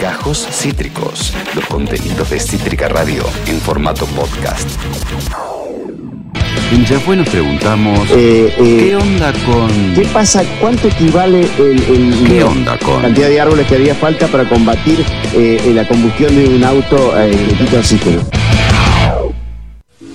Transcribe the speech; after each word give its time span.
Gajos 0.00 0.46
Cítricos, 0.50 1.32
los 1.54 1.64
contenidos 1.66 2.28
de 2.30 2.38
Cítrica 2.40 2.88
Radio 2.88 3.24
en 3.46 3.60
formato 3.60 4.04
podcast. 4.06 4.68
En 6.72 6.84
Yahweh 6.84 7.16
nos 7.16 7.28
preguntamos, 7.28 8.10
Eh, 8.10 8.54
eh, 8.58 8.86
¿qué 8.88 8.96
onda 8.96 9.32
con...? 9.46 9.94
¿Qué 9.94 10.02
pasa? 10.12 10.42
¿Cuánto 10.60 10.88
equivale 10.88 11.40
el, 11.58 11.82
el- 11.82 12.24
¿Qué 12.26 12.40
la 12.40 12.46
onda 12.46 12.78
con? 12.78 13.00
cantidad 13.02 13.28
de 13.28 13.40
árboles 13.40 13.66
que 13.66 13.74
haría 13.76 13.94
falta 13.94 14.26
para 14.28 14.48
combatir 14.48 15.04
eh, 15.34 15.72
la 15.74 15.86
combustión 15.86 16.34
de 16.34 16.48
un 16.48 16.64
auto 16.64 17.12
eh, 17.18 17.54
quita 17.58 17.78
oxígeno? 17.78 18.20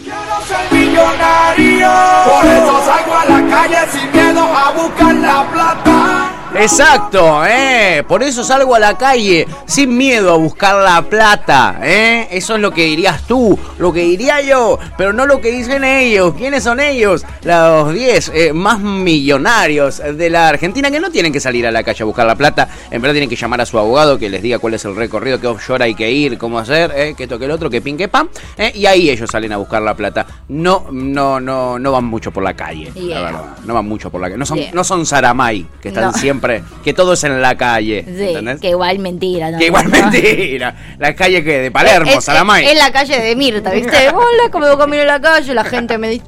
Quiero 0.04 0.42
ser 0.48 0.72
millonario, 0.72 1.90
por 2.26 2.46
eso 2.46 2.82
salgo 2.86 3.16
a 3.16 3.26
la 3.26 3.50
calle 3.56 3.78
sin 3.92 4.12
miedo 4.12 4.42
a 4.44 4.72
buscar 4.72 5.16
la 5.16 5.52
plata. 5.52 6.32
Exacto, 6.56 7.46
¿eh? 7.46 8.04
Por 8.08 8.24
eso 8.24 8.44
salgo 8.44 8.74
a 8.76 8.80
la 8.80 8.98
calle 8.98 9.48
sin 9.66 9.96
miedo 9.98 10.34
a 10.34 10.38
buscar 10.38 10.76
la 10.82 11.02
plata, 11.04 11.80
¿eh? 11.84 12.28
Eso 12.32 12.56
es 12.56 12.62
lo 12.62 12.72
que 12.72 12.86
dirías 12.86 13.24
tú, 13.28 13.58
lo 13.78 13.94
que 13.94 14.02
diría 14.02 14.42
yo, 14.42 14.80
pero 14.98 15.14
no 15.14 15.26
lo 15.26 15.40
que 15.42 15.52
dicen 15.52 15.84
ellos. 15.84 16.34
¿Quiénes 16.38 16.64
son 16.64 16.80
ellos? 16.80 17.26
Los 17.44 17.94
10 17.94 18.32
eh, 18.34 18.54
más 18.54 18.80
millonarios 18.80 19.98
de 19.98 20.30
la 20.30 20.48
Argentina 20.50 20.90
que 20.92 21.00
no 21.00 21.12
tienen 21.12 21.32
que 21.34 21.40
salir 21.40 21.68
a 21.68 21.72
la 21.72 21.84
calle 21.84 22.04
a 22.04 22.06
buscar 22.06 22.26
la 22.26 22.36
plata. 22.36 22.68
En 22.92 23.02
verdad 23.02 23.14
tienen 23.14 23.30
que 23.30 23.36
llamar 23.36 23.62
a 23.62 23.66
su 23.66 23.78
abogado 23.78 24.18
que 24.18 24.30
les 24.30 24.42
diga 24.42 24.60
cuál 24.60 24.74
es 24.74 24.86
el 24.86 24.96
recorrido, 24.96 25.40
qué 25.40 25.48
offshore 25.48 25.84
hay 25.84 25.96
que 25.96 26.10
ir, 26.12 26.38
cómo 26.38 26.60
hacer, 26.60 26.92
¿eh? 26.96 27.14
que 27.16 27.24
esto, 27.24 27.38
que 27.38 27.46
el 27.46 27.52
otro, 27.52 27.70
que 27.70 27.82
pin, 27.82 27.98
que 27.98 28.08
pam. 28.08 28.30
¿eh? 28.58 28.72
Y 28.74 28.86
ahí 28.86 29.10
ellos 29.10 29.30
salen 29.30 29.52
a 29.54 29.58
buscar 29.58 29.82
la 29.82 29.96
plata. 29.96 30.26
No, 30.50 30.88
no, 30.92 31.40
no, 31.40 31.78
no 31.80 31.92
van 31.92 32.06
mucho 32.06 32.32
por 32.32 32.44
la 32.44 32.54
calle, 32.56 32.92
la 32.96 33.22
verdad. 33.22 33.44
No 33.66 33.74
van 33.74 33.86
mucho 33.88 34.10
por 34.10 34.22
la 34.22 34.28
calle. 34.28 34.38
No 34.38 34.46
son, 34.46 34.58
Yeah. 34.58 34.72
no 34.74 34.84
son 34.84 35.06
Saramay, 35.06 35.68
que 35.82 35.90
están 35.90 36.06
No. 36.06 36.14
siempre, 36.14 36.37
que 36.84 36.94
todo 36.94 37.14
es 37.14 37.24
en 37.24 37.42
la 37.42 37.56
calle. 37.58 38.04
Sí, 38.06 38.24
¿entendés? 38.30 38.60
que 38.60 38.70
igual 38.70 39.00
mentira. 39.00 39.52
¿no? 39.52 39.58
Que 39.58 39.66
igual 39.68 39.88
mentira. 39.90 40.76
La 41.00 41.16
calle 41.16 41.44
que 41.44 41.60
de 41.60 41.72
Palermo, 41.72 42.12
Es- 42.12 42.24
Saramay. 42.24 42.66
Es, 42.66 42.72
es 42.74 42.78
la 42.78 42.92
calle 42.92 43.20
de 43.20 43.36
Mirta, 43.36 43.72
¿viste? 43.72 44.10
Hola, 44.14 44.52
como 44.52 44.66
yo 44.68 44.78
camino 44.78 45.02
en 45.02 45.08
la 45.08 45.22
calle, 45.22 45.54
la 45.54 45.64
gente 45.64 45.98
me 45.98 46.10
dice. 46.10 46.26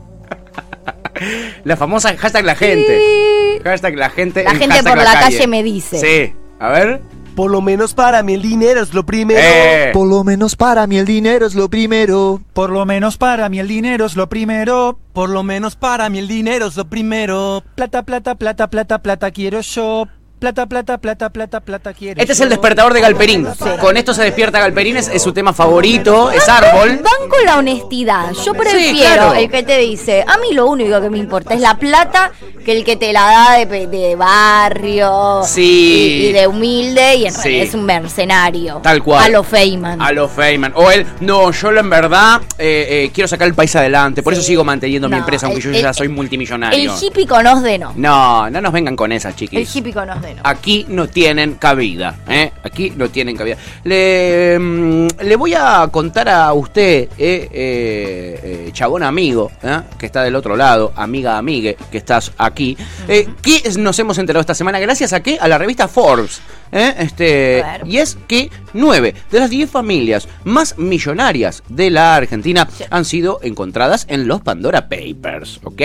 La 1.64 1.76
famosa 1.76 2.16
hashtag 2.18 2.46
la 2.46 2.56
gente. 2.56 3.60
Hashtag 3.64 3.96
la 3.96 4.10
gente. 4.10 4.44
La 4.44 4.52
en 4.52 4.60
gente 4.60 4.84
por 4.84 4.98
la 4.98 5.14
calle 5.14 5.48
me 5.48 5.64
dice. 5.64 6.00
Sí. 6.00 6.34
A 6.60 6.70
ver. 6.70 7.02
Por 7.40 7.52
lo 7.52 7.62
menos 7.62 7.94
para 7.94 8.22
mí 8.22 8.34
el 8.34 8.42
dinero 8.42 8.82
es 8.82 8.94
lo 8.94 9.06
primero. 9.06 9.40
Eh. 9.42 9.92
Por 9.94 10.10
lo 10.10 10.26
menos 10.26 10.58
para 10.58 10.86
mí 10.88 10.98
el 10.98 11.06
dinero 11.06 11.46
es 11.46 11.56
lo 11.56 11.70
primero. 11.70 12.42
Por 12.52 12.70
lo 12.70 12.86
menos 12.86 13.16
para 13.16 13.48
mí 13.48 13.60
el 13.60 13.68
dinero 13.70 14.06
es 14.08 14.18
lo 14.18 14.28
primero. 14.28 15.00
Por 15.14 15.30
lo 15.30 15.42
menos 15.42 15.78
para 15.78 16.10
mí 16.10 16.20
el 16.20 16.28
dinero 16.28 16.66
es 16.66 16.76
lo 16.76 16.90
primero. 16.90 17.64
Plata, 17.76 18.04
plata, 18.04 18.36
plata, 18.36 18.70
plata, 18.70 19.02
plata 19.02 19.32
quiero 19.32 19.62
yo. 19.62 20.06
Plata, 20.40 20.66
plata, 20.68 20.98
plata, 20.98 21.30
plata, 21.30 21.60
plata 21.60 21.94
quiero 21.94 22.22
Este 22.22 22.32
es 22.32 22.40
el 22.40 22.48
despertador 22.48 22.94
de 22.94 23.02
Galperín. 23.02 23.46
Con 23.82 23.98
esto 23.98 24.14
se 24.14 24.24
despierta 24.24 24.60
Galperín, 24.60 24.96
es, 24.96 25.10
es 25.10 25.22
su 25.22 25.34
tema 25.34 25.52
favorito, 25.52 26.32
es 26.32 26.48
árbol. 26.48 27.02
Van 27.04 27.30
con 27.30 27.44
la 27.46 27.58
honestidad. 27.58 28.32
Yo 28.46 28.54
prefiero 28.54 29.16
claro. 29.16 29.34
el 29.34 29.50
que 29.52 29.64
te 29.64 29.78
dice, 29.80 30.24
a 30.26 30.38
mí 30.38 30.54
lo 30.54 30.68
único 30.68 31.02
que 31.02 31.10
me 31.10 31.18
importa 31.18 31.54
es 31.54 31.60
la 31.60 31.76
plata 31.76 32.32
que 32.64 32.72
el 32.72 32.86
que 32.86 32.96
te 32.96 33.12
la 33.12 33.22
da 33.24 33.58
de, 33.58 33.68
pe- 33.68 33.88
de 33.88 34.16
barrio 34.16 35.42
Sí. 35.46 36.22
y, 36.24 36.28
y 36.28 36.32
de 36.32 36.48
humilde 36.48 37.16
y 37.16 37.26
en 37.26 37.34
Sí. 37.34 37.42
realidad 37.44 37.64
es 37.68 37.74
un 37.74 37.84
mercenario. 37.86 38.76
Tal 38.84 39.04
cual. 39.04 39.24
A 39.26 39.30
lo 39.30 39.44
Feynman. 39.44 40.02
A 40.02 40.12
lo 40.14 40.28
Feynman. 40.30 40.72
O 40.76 40.90
él, 40.90 41.06
no, 41.20 41.52
yo 41.52 41.70
en 41.72 41.90
verdad 41.90 42.42
eh, 42.58 42.88
eh, 43.06 43.12
quiero 43.14 43.28
sacar 43.28 43.48
el 43.48 43.54
país 43.56 43.76
adelante. 43.76 44.24
Por 44.24 44.34
eso 44.34 44.42
sigo 44.42 44.64
manteniendo 44.64 45.08
mi 45.10 45.14
No, 45.14 45.20
empresa, 45.20 45.48
aunque 45.48 45.60
el- 45.68 45.74
yo 45.74 45.80
ya 45.82 45.90
el- 45.90 45.96
soy 45.96 46.08
El 46.08 46.14
multimillonario. 46.14 46.94
hippie 47.02 47.28
con 47.28 47.46
os 47.46 47.62
de 47.62 47.78
no. 47.78 47.92
No, 47.96 48.50
no 48.50 48.62
nos 48.62 48.72
vengan 48.72 48.96
con 48.96 49.12
esas, 49.12 49.34
El 49.34 49.38
chiquis. 49.38 49.76
hippie 49.76 49.94
con 49.94 50.10
Aquí 50.44 50.86
no 50.90 51.08
tienen 51.08 51.56
cabida, 51.56 52.20
¿eh? 52.28 52.52
Aquí 52.64 52.92
no 52.96 53.10
tienen 53.10 53.36
cabida. 53.36 53.58
Le, 53.84 54.58
mm, 54.60 55.08
le 55.24 55.36
voy 55.36 55.54
a 55.54 55.88
contar 55.92 56.30
a 56.30 56.54
usted, 56.54 57.10
eh, 57.18 57.50
eh, 57.52 58.40
eh, 58.44 58.70
chabón 58.74 59.04
amigo, 59.04 59.52
¿eh? 59.64 59.82
que 59.98 60.06
está 60.06 60.24
del 60.24 60.36
otro 60.36 60.56
lado, 60.56 60.92
amiga 60.96 61.38
amigue, 61.38 61.78
que 61.92 61.98
estás 61.98 62.32
aquí, 62.38 62.78
eh, 63.08 63.28
que 63.42 63.64
nos 63.78 63.98
hemos 64.00 64.18
enterado 64.18 64.42
esta 64.42 64.54
semana 64.54 64.80
gracias 64.80 65.14
a 65.14 65.22
qué? 65.22 65.38
A 65.40 65.48
la 65.48 65.58
revista 65.58 65.88
Forbes. 65.88 66.42
Este, 66.72 67.64
y 67.86 67.98
es 67.98 68.16
que 68.28 68.52
nueve 68.74 69.16
de 69.32 69.40
las 69.40 69.50
diez 69.50 69.72
familias 69.72 70.28
más 70.44 70.78
millonarias 70.78 71.64
de 71.68 71.90
la 71.90 72.16
Argentina 72.16 72.70
han 72.92 73.06
sido 73.06 73.40
encontradas 73.42 74.06
en 74.08 74.28
los 74.28 74.42
Pandora 74.42 74.88
Papers, 74.88 75.60
¿ok? 75.64 75.82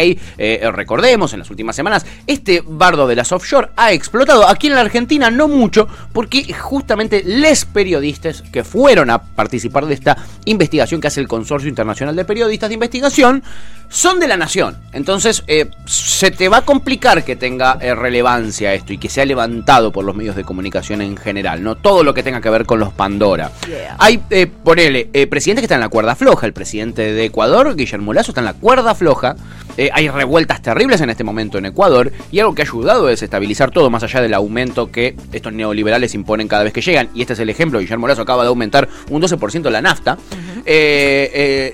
Recordemos, 0.75 1.33
en 1.33 1.39
las 1.39 1.49
últimas 1.49 1.75
semanas, 1.75 2.05
este 2.27 2.63
bardo 2.67 3.07
de 3.07 3.17
las 3.17 3.33
offshore 3.33 3.71
ha 3.77 3.93
explotado. 3.93 4.34
Aquí 4.43 4.67
en 4.67 4.75
la 4.75 4.81
Argentina 4.81 5.31
no 5.31 5.49
mucho, 5.49 5.87
porque 6.13 6.53
justamente 6.53 7.23
les 7.25 7.65
periodistas 7.65 8.43
que 8.43 8.65
fueron 8.65 9.11
a 9.11 9.23
participar 9.23 9.87
de 9.87 9.95
esta 9.95 10.17
investigación 10.45 11.01
que 11.01 11.09
hace 11.09 11.21
el 11.21 11.29
Consorcio 11.29 11.69
Internacional 11.69 12.17
de 12.17 12.25
Periodistas 12.25 12.69
de 12.69 12.75
Investigación 12.75 13.43
son 13.89 14.21
de 14.21 14.29
la 14.29 14.37
nación. 14.37 14.77
Entonces, 14.93 15.45
eh, 15.47 15.67
se 15.87 16.31
te 16.31 16.49
va 16.49 16.59
a 16.59 16.63
complicar 16.63 17.25
que 17.25 17.37
tenga 17.37 17.79
eh, 17.81 17.95
relevancia 17.95 18.75
esto 18.75 18.93
y 18.93 18.99
que 18.99 19.09
sea 19.09 19.25
levantado 19.25 19.93
por 19.93 20.05
los 20.05 20.15
medios 20.15 20.37
de 20.37 20.45
comunicación 20.45 21.03
en 21.03 21.17
general, 21.17 21.63
no 21.63 21.77
todo 21.77 22.03
lo 22.03 22.15
que 22.15 22.23
tenga 22.23 22.41
que 22.41 22.51
ver 22.51 22.65
con 22.65 22.79
los 22.79 22.93
Pandora. 22.93 23.51
Yeah. 23.67 23.97
Hay, 23.99 24.21
eh, 24.31 24.47
ponele, 24.47 25.11
eh, 25.13 25.27
presidentes 25.27 25.63
que 25.63 25.67
están 25.67 25.79
en 25.79 25.83
la 25.83 25.89
cuerda 25.89 26.15
floja. 26.15 26.47
El 26.47 26.53
presidente 26.53 27.13
de 27.13 27.25
Ecuador, 27.25 27.75
Guillermo 27.75 28.13
Lazo, 28.13 28.31
está 28.31 28.41
en 28.41 28.47
la 28.47 28.55
cuerda 28.55 28.95
floja. 28.95 29.37
Hay 29.93 30.09
revueltas 30.09 30.63
terribles 30.63 31.01
en 31.01 31.11
este 31.11 31.25
momento 31.25 31.59
en 31.59 31.67
Ecuador 31.67 32.13
y 32.31 32.39
algo 32.39 32.55
que 32.55 32.63
ha 32.63 32.65
ayudado 32.65 33.09
a 33.09 33.11
desestabilizar 33.11 33.73
todo, 33.73 33.91
más 33.91 34.05
allá 34.05 34.21
del 34.21 34.33
aumento 34.35 34.93
que 34.93 35.17
estos 35.33 35.53
neoliberales 35.53 36.15
imponen 36.15 36.47
cada 36.47 36.63
vez 36.63 36.73
que 36.73 36.81
llegan. 36.81 37.09
Y 37.13 37.23
este 37.23 37.33
es 37.33 37.41
el 37.41 37.51
ejemplo. 37.51 37.81
Guillermo 37.81 38.07
Lazo 38.07 38.23
acaba 38.23 38.45
de 38.45 38.51
aumentar 38.51 38.89
un 39.11 39.21
12% 39.21 39.69
la 39.71 39.83
nafta. 39.83 40.17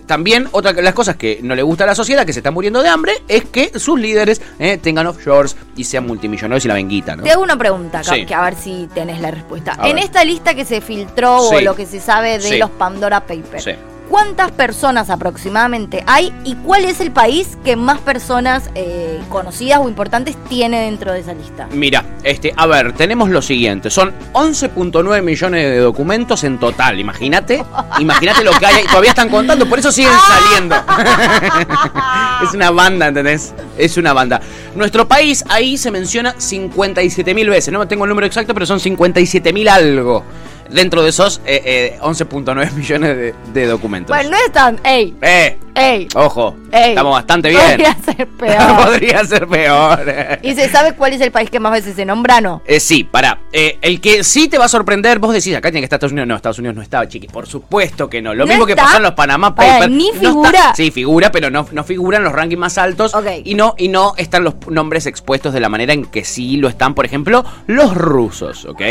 También, 0.06 0.48
otra 0.52 0.72
de 0.72 0.80
las 0.80 0.94
cosas 0.94 1.16
que 1.16 1.40
no 1.42 1.54
le 1.54 1.62
gusta 1.62 1.84
a 1.84 1.88
sociedad, 2.00 2.24
que 2.24 2.32
se 2.32 2.40
está 2.40 2.50
muriendo 2.50 2.82
de 2.82 2.88
hambre, 2.88 3.12
es 3.28 3.44
que 3.44 3.78
sus 3.78 3.98
líderes 4.00 4.40
eh, 4.58 4.78
tengan 4.78 5.06
offshores 5.06 5.56
y 5.76 5.84
sean 5.84 6.06
multimillonarios 6.06 6.64
y 6.64 6.68
la 6.68 6.74
venguita, 6.74 7.14
¿no? 7.16 7.22
Te 7.22 7.30
hago 7.30 7.42
una 7.42 7.56
pregunta, 7.58 8.02
Sí. 8.02 8.24
que 8.26 8.34
a 8.34 8.42
ver 8.42 8.54
si 8.56 8.88
tenés 8.94 9.20
la 9.20 9.30
respuesta. 9.30 9.76
A 9.78 9.88
en 9.88 9.96
ver. 9.96 10.04
esta 10.04 10.24
lista 10.24 10.54
que 10.54 10.64
se 10.64 10.80
filtró 10.80 11.38
o 11.48 11.60
lo 11.60 11.76
que 11.76 11.86
se 11.86 12.00
sabe 12.00 12.38
de 12.38 12.48
Sí. 12.48 12.58
los 12.58 12.70
Pandora 12.70 13.20
Papers. 13.20 13.68
¿cuántas 14.08 14.50
personas 14.50 15.08
aproximadamente 15.08 16.02
hay 16.04 16.34
y 16.44 16.56
cuál 16.56 16.84
es 16.84 17.00
el 17.00 17.12
país 17.12 17.56
que 17.64 17.76
más 17.76 18.00
personas 18.00 18.68
eh, 18.74 19.20
conocidas 19.28 19.78
o 19.78 19.88
importantes 19.88 20.36
tiene 20.48 20.80
dentro 20.82 21.12
de 21.12 21.20
esa 21.20 21.32
lista? 21.32 21.68
Mira, 21.70 22.04
este, 22.22 22.52
a 22.56 22.66
ver, 22.66 22.92
tenemos 22.92 23.30
lo 23.30 23.42
siguiente, 23.42 23.90
son 23.90 24.12
11.9 24.32 25.22
millones 25.22 25.64
de 25.64 25.78
documentos 25.78 26.44
en 26.44 26.58
total, 26.58 26.98
imagínate, 26.98 27.64
imagínate 27.98 28.44
lo 28.44 28.52
que 28.52 28.66
hay, 28.66 28.84
todavía 28.84 29.10
están 29.10 29.28
contando, 29.28 29.66
por 29.66 29.78
eso 29.78 29.90
siguen 29.90 30.12
saliendo. 30.26 30.76
es 32.44 32.54
una 32.54 32.70
banda, 32.70 33.08
¿entendés? 33.08 33.54
Es 33.76 33.96
una 33.96 34.12
banda. 34.12 34.40
Nuestro 34.74 35.08
país 35.08 35.44
ahí 35.48 35.76
se 35.76 35.90
menciona 35.90 36.34
57 36.36 37.34
mil 37.34 37.48
veces, 37.48 37.72
no 37.72 37.86
tengo 37.88 38.04
el 38.04 38.08
número 38.08 38.26
exacto, 38.26 38.54
pero 38.54 38.66
son 38.66 38.80
57 38.80 39.52
mil 39.52 39.68
algo. 39.68 40.24
Dentro 40.70 41.02
de 41.02 41.10
esos 41.10 41.40
eh, 41.46 41.60
eh, 41.64 41.98
11.9 42.00 42.72
millones 42.74 43.16
de, 43.16 43.34
de 43.52 43.66
documentos. 43.66 44.14
Bueno, 44.16 44.30
no 44.30 44.36
es 44.36 44.52
tan... 44.52 44.78
¡Ey! 44.84 45.14
Eh, 45.20 45.58
¡Ey! 45.74 46.08
ojo, 46.14 46.56
ey, 46.72 46.90
estamos 46.90 47.12
bastante 47.12 47.48
bien. 47.48 47.60
Podría 47.62 47.94
ser 48.04 48.28
peor. 48.28 48.76
Podría 48.84 49.24
ser 49.24 49.46
peor. 49.48 50.00
¿Y 50.42 50.54
se 50.54 50.68
sabe 50.68 50.94
cuál 50.94 51.12
es 51.12 51.20
el 51.20 51.30
país 51.32 51.50
que 51.50 51.58
más 51.60 51.72
veces 51.72 51.94
se 51.96 52.04
nombra, 52.04 52.40
no? 52.40 52.62
Eh, 52.66 52.80
sí, 52.80 53.04
para. 53.04 53.40
el 53.52 54.00
que 54.00 54.22
sí 54.24 54.48
te 54.48 54.58
va 54.58 54.66
a 54.66 54.68
sorprender, 54.68 55.18
vos 55.18 55.32
decís, 55.32 55.54
acá 55.54 55.70
tiene 55.70 55.80
que 55.80 55.84
estar 55.86 55.96
Estados 55.98 56.12
Unidos. 56.12 56.28
No, 56.28 56.36
Estados 56.36 56.58
Unidos 56.58 56.76
no 56.76 56.82
estaba, 56.82 57.08
chiqui. 57.08 57.26
Por 57.28 57.46
supuesto 57.46 58.08
que 58.08 58.20
no. 58.22 58.34
Lo 58.34 58.44
¿No 58.44 58.48
mismo 58.50 58.66
que 58.66 58.76
pasó 58.76 58.98
en 58.98 59.02
los 59.04 59.12
Panama 59.12 59.54
Pará, 59.54 59.74
Papers. 59.74 59.92
ni 59.92 60.10
No 60.12 60.20
figura. 60.20 60.50
está- 60.50 60.74
sí, 60.74 60.90
figura, 60.90 61.30
pero 61.32 61.50
no, 61.50 61.66
no 61.72 61.84
figura 61.84 62.18
en 62.18 62.24
los 62.24 62.32
rankings 62.32 62.60
más 62.60 62.78
altos. 62.78 63.14
Ok. 63.14 63.26
Y, 63.44 63.54
no, 63.54 63.74
y 63.78 63.88
no 63.88 64.14
están 64.16 64.44
los 64.44 64.54
nombres 64.68 65.06
expuestos 65.06 65.52
de 65.52 65.60
la 65.60 65.68
manera 65.68 65.92
en 65.92 66.04
que 66.04 66.24
sí 66.24 66.56
lo 66.56 66.68
están, 66.68 66.94
por 66.94 67.04
ejemplo, 67.06 67.44
los 67.66 67.94
rusos, 67.94 68.64
¿ok? 68.66 68.82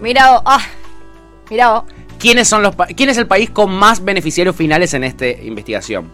Mira 0.00 0.42
ah, 0.44 0.60
mira 1.50 1.72
vos. 1.72 1.84
¿Quiénes 2.18 2.48
son 2.48 2.62
los 2.62 2.74
¿Quién 2.96 3.08
es 3.10 3.18
el 3.18 3.26
país 3.26 3.50
con 3.50 3.70
más 3.74 4.02
beneficiarios 4.04 4.56
finales 4.56 4.94
en 4.94 5.04
esta 5.04 5.26
investigación? 5.26 6.08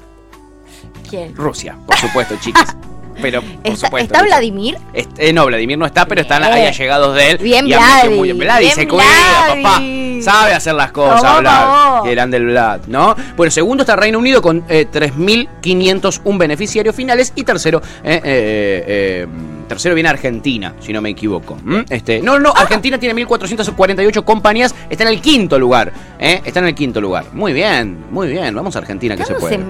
¿Quién? 1.09 1.35
Rusia, 1.37 1.77
por 1.87 1.97
supuesto, 1.97 2.35
chiquis. 2.41 2.65
Pero, 3.23 3.43
por 3.43 3.51
¿Está, 3.65 3.87
supuesto. 3.87 4.15
está. 4.15 4.23
Vladimir? 4.25 4.79
Este, 4.95 5.29
eh, 5.29 5.33
no, 5.35 5.45
Vladimir 5.45 5.77
no 5.77 5.85
está, 5.85 6.07
pero 6.07 6.23
están 6.23 6.41
Bien. 6.41 6.55
ahí 6.55 6.65
allegados 6.67 7.15
de 7.15 7.33
él. 7.33 7.37
Bien, 7.39 7.67
y 7.67 7.73
Vladi. 7.75 8.09
muy- 8.17 8.33
Vladi 8.33 8.65
Bien, 8.65 8.75
se 8.75 8.89
cuida, 8.89 9.05
Vladi. 9.47 9.63
papá. 9.63 9.83
Sabe 10.23 10.55
hacer 10.55 10.73
las 10.73 10.91
cosas, 10.93 11.21
Vamos, 11.23 11.41
Vlad. 11.41 12.07
eran 12.11 12.31
del 12.31 12.47
Vlad, 12.47 12.81
¿no? 12.87 13.15
Bueno, 13.37 13.51
segundo 13.51 13.83
está 13.83 13.95
Reino 13.95 14.19
Unido 14.19 14.41
con 14.41 14.65
eh, 14.71 14.87
3.501 14.91 16.39
beneficiarios 16.39 16.95
finales. 16.97 17.33
Y 17.37 17.43
tercero, 17.45 17.83
eh, 18.03 18.21
eh, 18.25 18.85
eh, 18.87 19.27
tercero 19.71 19.95
viene 19.95 20.09
Argentina, 20.09 20.75
si 20.81 20.93
no 20.93 21.01
me 21.01 21.11
equivoco. 21.11 21.57
¿m? 21.65 21.85
Este, 21.89 22.21
no, 22.21 22.41
no, 22.41 22.53
Argentina 22.53 22.99
tiene 22.99 23.25
1.448 23.25 24.25
compañías. 24.25 24.75
Está 24.91 25.05
en 25.05 25.11
el 25.11 25.21
quinto 25.21 25.61
lugar. 25.61 25.93
¿eh? 26.19 26.43
Está 26.45 26.59
en 26.59 26.67
el 26.67 26.75
quinto 26.75 27.01
lugar. 27.01 27.27
Muy 27.33 27.53
bien, 27.53 28.07
muy 28.11 28.27
bien. 28.27 28.53
Vamos 28.53 28.75
a 28.75 28.81
Argentina, 28.81 29.17
que 29.17 29.25
se 29.25 29.35
¿Cuándo 29.35 29.49
puede. 29.49 29.63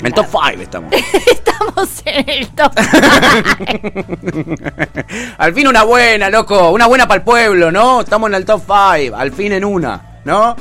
se 0.00 0.06
En 0.06 0.12
top 0.12 0.26
5 0.30 0.42
estamos. 0.60 0.92
Estamos 1.30 2.02
en 2.04 2.28
el 2.28 2.48
top. 2.48 2.72
Al 5.38 5.54
fin 5.54 5.66
una 5.66 5.84
buena, 5.84 6.28
loco. 6.28 6.70
Una 6.70 6.86
buena 6.86 7.08
para 7.08 7.20
el 7.20 7.24
pueblo, 7.24 7.72
¿no? 7.72 8.02
Estamos 8.02 8.28
en 8.28 8.34
el 8.34 8.44
top 8.44 8.60
5. 8.66 9.16
Al 9.16 9.32
fin 9.32 9.52
en 9.52 9.64
una, 9.64 10.18
¿no? 10.26 10.54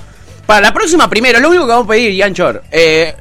Para 0.45 0.61
la 0.61 0.73
próxima, 0.73 1.09
primero, 1.09 1.41
lo 1.41 1.49
único 1.49 1.65
que 1.65 1.71
vamos 1.71 1.87
a 1.87 1.89
pedir, 1.89 2.13
Yanchor. 2.13 2.63
Eh, 2.71 3.17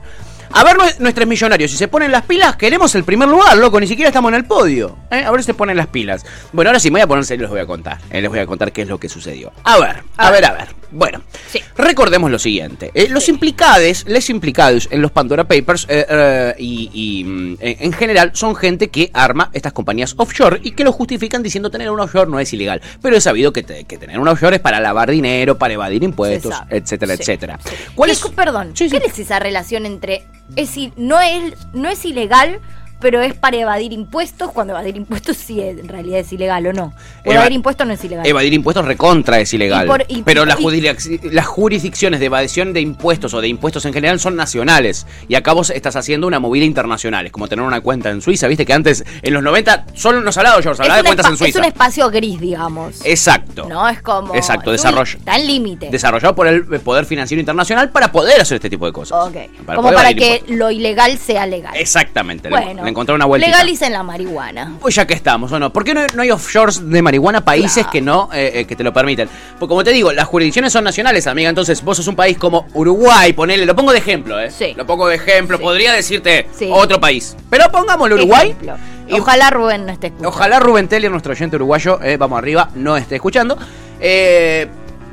a 0.53 0.65
ver 0.65 0.77
nue- 0.77 0.99
nuestros 0.99 1.27
millonarios, 1.29 1.71
si 1.71 1.77
se 1.77 1.89
ponen 1.89 2.11
las 2.13 2.25
pilas, 2.25 2.57
queremos 2.57 2.95
el 2.95 3.05
primer 3.05 3.29
lugar, 3.29 3.57
loco, 3.57 3.79
ni 3.81 3.87
siquiera 3.87 4.09
estamos 4.09 4.31
en 4.31 4.37
el 4.37 4.45
podio. 4.45 4.97
¿eh? 5.11 5.23
A 5.25 5.31
ver 5.31 5.41
si 5.43 5.47
se 5.47 5.55
ponen 5.55 5.77
las 5.77 5.87
pilas. 5.87 6.25
Bueno, 6.53 6.71
ahora 6.71 6.81
sí 6.81 6.91
me 6.91 6.95
voy 6.95 7.03
a 7.03 7.07
poner 7.07 7.25
serio 7.25 7.43
y 7.43 7.45
les 7.45 7.51
voy 7.51 7.61
a 7.61 7.67
contar. 7.67 7.99
eh, 8.11 8.21
les 8.21 8.31
voy 8.31 8.39
a 8.41 8.47
contar 8.47 8.73
qué 8.73 8.83
es 8.83 8.89
lo 8.89 8.99
que 8.99 9.09
sucedió. 9.09 9.53
A 9.65 9.79
ver, 9.79 9.97
a, 10.17 10.31
ver, 10.31 10.45
a 10.45 10.53
ver. 10.53 10.69
Bueno, 10.93 11.23
Sí. 11.53 11.61
recordemos 11.77 12.31
lo 12.33 12.39
siguiente. 12.39 12.91
eh, 12.95 13.07
los 13.09 13.29
implicados, 13.29 14.05
les 14.09 14.29
implicados 14.31 14.89
en 14.91 15.01
los 15.03 15.13
Pandora 15.13 15.45
Papers 15.45 15.87
eh, 15.89 16.55
y, 16.59 16.91
y, 16.93 17.25
mm, 17.25 17.57
en 17.61 17.77
en 17.81 17.93
general 17.93 18.33
son 18.35 18.57
gente 18.57 18.89
que 18.89 19.11
arma 19.15 19.51
estas 19.53 19.73
compañías 19.73 20.15
offshore 20.17 20.61
y 20.63 20.73
que 20.73 20.83
lo 20.85 20.93
justifican 20.93 21.43
diciendo 21.43 21.71
tener 21.71 21.91
un 21.91 22.01
offshore 22.01 22.29
no 22.31 22.41
es 22.41 22.53
ilegal. 22.53 22.81
Pero 23.01 23.17
es 23.17 23.23
sabido 23.25 23.53
que, 23.53 23.63
te- 23.63 23.85
que 23.85 23.99
tener 23.99 24.19
un 24.19 24.27
offshore 24.29 24.57
es 24.57 24.63
para 24.63 24.81
lavar 24.81 25.11
dinero, 25.11 25.59
para 25.59 25.75
evadir 25.75 26.03
impuestos, 26.03 26.55
etcétera, 26.71 27.15
Sí, 27.17 27.23
etcétera. 27.23 27.59
sí. 27.65 27.75
¿Cuál 27.95 28.09
¿Qué- 28.09 28.15
es? 28.15 28.21
Perdón, 28.35 28.73
Sí, 28.75 28.89
sí. 28.89 28.99
¿cuál 28.99 29.11
es 29.11 29.19
esa 29.19 29.39
relación 29.39 29.87
entre 29.87 30.23
es 30.57 30.77
no 30.97 31.21
es 31.21 31.57
no 31.73 31.89
es 31.89 32.05
ilegal, 32.05 32.61
pero 33.01 33.21
es 33.21 33.35
para 33.35 33.57
evadir 33.57 33.93
impuestos 33.93 34.51
cuando 34.53 34.73
evadir 34.75 34.97
impuestos 34.97 35.37
sí 35.37 35.61
es- 35.61 35.79
en 35.79 35.89
realidad 35.89 36.21
es 36.21 36.33
ilegal 36.33 36.67
o 36.67 36.73
no? 36.73 36.93
O 37.25 37.33
evadir 37.33 37.53
impuestos 37.53 37.87
no 37.87 37.93
es 37.95 38.05
ilegal. 38.05 38.27
Evadir 38.27 38.53
impuestos 38.53 38.85
recontra 38.85 39.41
es 39.41 39.53
ilegal. 39.55 39.87
Y 39.87 39.89
por- 39.89 40.05
y- 40.09 40.23
pero 40.23 40.45
las, 40.45 40.61
y- 40.61 40.63
jurisdic- 40.65 41.31
las 41.33 41.47
jurisdicciones 41.47 42.21
de 42.21 42.27
evasión 42.27 42.73
de 42.73 42.81
impuestos 42.81 43.35
o 43.35 43.41
de 43.41 43.49
impuestos 43.49 43.85
en 43.85 43.93
general 43.93 44.21
son 44.21 44.37
nacionales. 44.37 45.07
Y 45.29 45.35
acá 45.35 45.53
vos 45.53 45.71
estás 45.71 45.97
haciendo 45.97 46.27
una 46.27 46.39
movida 46.39 46.65
internacional. 46.65 47.27
Es 47.27 47.33
como 47.33 47.49
tener 47.49 47.65
una 47.65 47.81
cuenta 47.81 48.11
en 48.11 48.21
Suiza. 48.23 48.47
Viste 48.49 48.67
que 48.67 48.73
antes, 48.73 49.05
en 49.23 49.33
los 49.35 49.43
90, 49.43 49.87
solo 49.95 50.21
nos 50.21 50.37
hablaba 50.37 50.61
George, 50.63 50.73
es, 50.75 50.81
hablaba 50.81 50.99
de 51.03 51.07
cuentas 51.07 51.27
en 51.27 51.33
es 51.35 51.39
Suiza. 51.39 51.59
un 51.59 51.65
espacio 51.65 52.11
gris, 52.11 52.41
digamos. 52.41 53.01
Exacto. 53.05 53.67
No, 53.69 53.89
es 53.89 54.03
como. 54.03 54.35
Exacto, 54.35 54.73
es 54.75 54.83
desarrollo. 54.83 55.19
Está 55.19 55.37
en 55.37 55.47
límite. 55.47 55.89
Desarrollado 55.91 56.35
por 56.35 56.47
el 56.47 56.65
Poder 56.81 57.05
Financiero 57.07 57.41
Internacional 57.41 57.91
para 57.91 58.13
poder 58.13 58.41
hacer 58.41 58.57
este 58.57 58.71
tipo 58.71 58.87
de 58.87 58.93
cosas. 58.93 59.27
Ok. 59.29 59.37
Para 59.65 59.77
como 59.77 59.93
para 59.93 60.13
que 60.15 60.35
impuestos. 60.37 60.57
lo 60.57 60.71
ilegal 60.71 61.19
sea 61.19 61.47
legal. 61.47 61.75
Exactamente. 61.77 62.49
Bueno, 62.49 62.87
le 62.91 62.93
encontré 62.93 63.15
una 63.15 63.25
vuelta. 63.25 63.47
Legalicen 63.47 63.93
la 63.93 64.03
marihuana. 64.03 64.73
Pues 64.81 64.95
ya 64.97 65.07
que 65.07 65.15
estamos, 65.15 65.51
¿o 65.53 65.59
no? 65.59 65.73
¿Por 65.73 65.85
qué 65.85 65.95
no, 65.95 66.01
no 66.15 66.23
hay 66.23 66.31
offshores 66.31 66.89
de 66.91 67.03
marihuana 67.03 67.45
países 67.45 67.85
Claro. 67.85 67.91
que 67.93 68.01
no 68.01 68.29
eh, 68.33 68.51
eh, 68.61 68.65
que 68.67 68.75
te 68.77 68.83
lo 68.83 68.93
permiten? 68.93 69.29
Porque 69.59 69.71
como 69.71 69.85
te 69.85 69.93
digo, 69.93 70.13
las 70.13 70.27
jurisdicciones 70.27 70.73
son 70.73 70.85
nacionales, 70.85 71.27
amiga. 71.27 71.49
Entonces, 71.49 71.83
vos 71.83 71.97
sos 71.97 72.09
un 72.09 72.17
país 72.17 72.37
como 72.37 72.67
Uruguay, 72.75 73.33
ponele, 73.33 73.65
lo 73.65 73.75
pongo 73.77 73.93
de 73.93 73.99
ejemplo, 73.99 74.39
¿eh? 74.41 74.51
Sí. 74.51 74.75
Lo 74.77 74.85
pongo 74.87 75.07
de 75.09 75.17
ejemplo, 75.17 75.57
Sí. 75.57 75.63
podría 75.63 75.93
decirte 75.93 76.49
Sí. 76.53 76.69
otro 76.73 76.99
país. 77.01 77.37
Pero 77.49 77.71
pongámoslo 77.71 78.17
Uruguay. 78.17 78.51
Ejemplo. 78.51 78.77
Ojalá 79.13 79.51
Rubén 79.51 79.87
no 79.87 79.93
esté 79.93 80.07
escuchando. 80.09 80.29
Ojalá 80.29 80.61
Rubén 80.61 80.87
Teller, 80.89 81.11
nuestro 81.11 81.33
oyente 81.33 81.57
uruguayo, 81.57 82.01
eh, 82.03 82.17
vamos 82.17 82.39
arriba, 82.39 82.71
no 82.77 82.97
esté 82.97 83.17
escuchando. 83.17 83.59
Eh, 84.01 84.69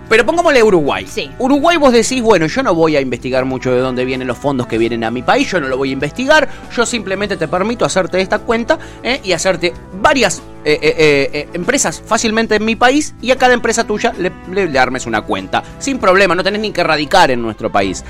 pero 0.09 0.25
pongámosle 0.25 0.63
Uruguay. 0.63 1.05
Sí. 1.07 1.29
Uruguay 1.39 1.77
vos 1.77 1.91
decís, 1.93 2.21
bueno, 2.21 2.47
yo 2.47 2.63
no 2.63 2.73
voy 2.75 2.95
a 2.95 3.01
investigar 3.01 3.45
mucho 3.45 3.71
de 3.71 3.79
dónde 3.79 4.05
vienen 4.05 4.27
los 4.27 4.37
fondos 4.37 4.67
que 4.67 4.77
vienen 4.77 5.03
a 5.03 5.11
mi 5.11 5.21
país, 5.21 5.49
yo 5.51 5.59
no 5.59 5.67
lo 5.67 5.77
voy 5.77 5.89
a 5.89 5.93
investigar, 5.93 6.47
yo 6.75 6.85
simplemente 6.85 7.37
te 7.37 7.47
permito 7.47 7.85
hacerte 7.85 8.19
esta 8.21 8.39
cuenta 8.39 8.77
eh, 9.03 9.19
y 9.23 9.31
hacerte 9.33 9.73
varias 10.01 10.41
eh, 10.65 10.79
eh, 10.81 11.47
empresas 11.53 12.01
fácilmente 12.05 12.55
en 12.55 12.65
mi 12.65 12.75
país 12.75 13.13
y 13.21 13.31
a 13.31 13.37
cada 13.37 13.53
empresa 13.53 13.85
tuya 13.85 14.13
le, 14.17 14.31
le- 14.51 14.67
le 14.67 14.79
armes 14.79 15.05
una 15.05 15.21
cuenta. 15.21 15.63
Sin 15.79 15.97
problema, 15.99 16.35
no 16.35 16.43
tenés 16.43 16.61
ni 16.61 16.71
que 16.71 16.83
radicar 16.83 17.31
en 17.31 17.41
nuestro 17.41 17.71
país. 17.71 18.03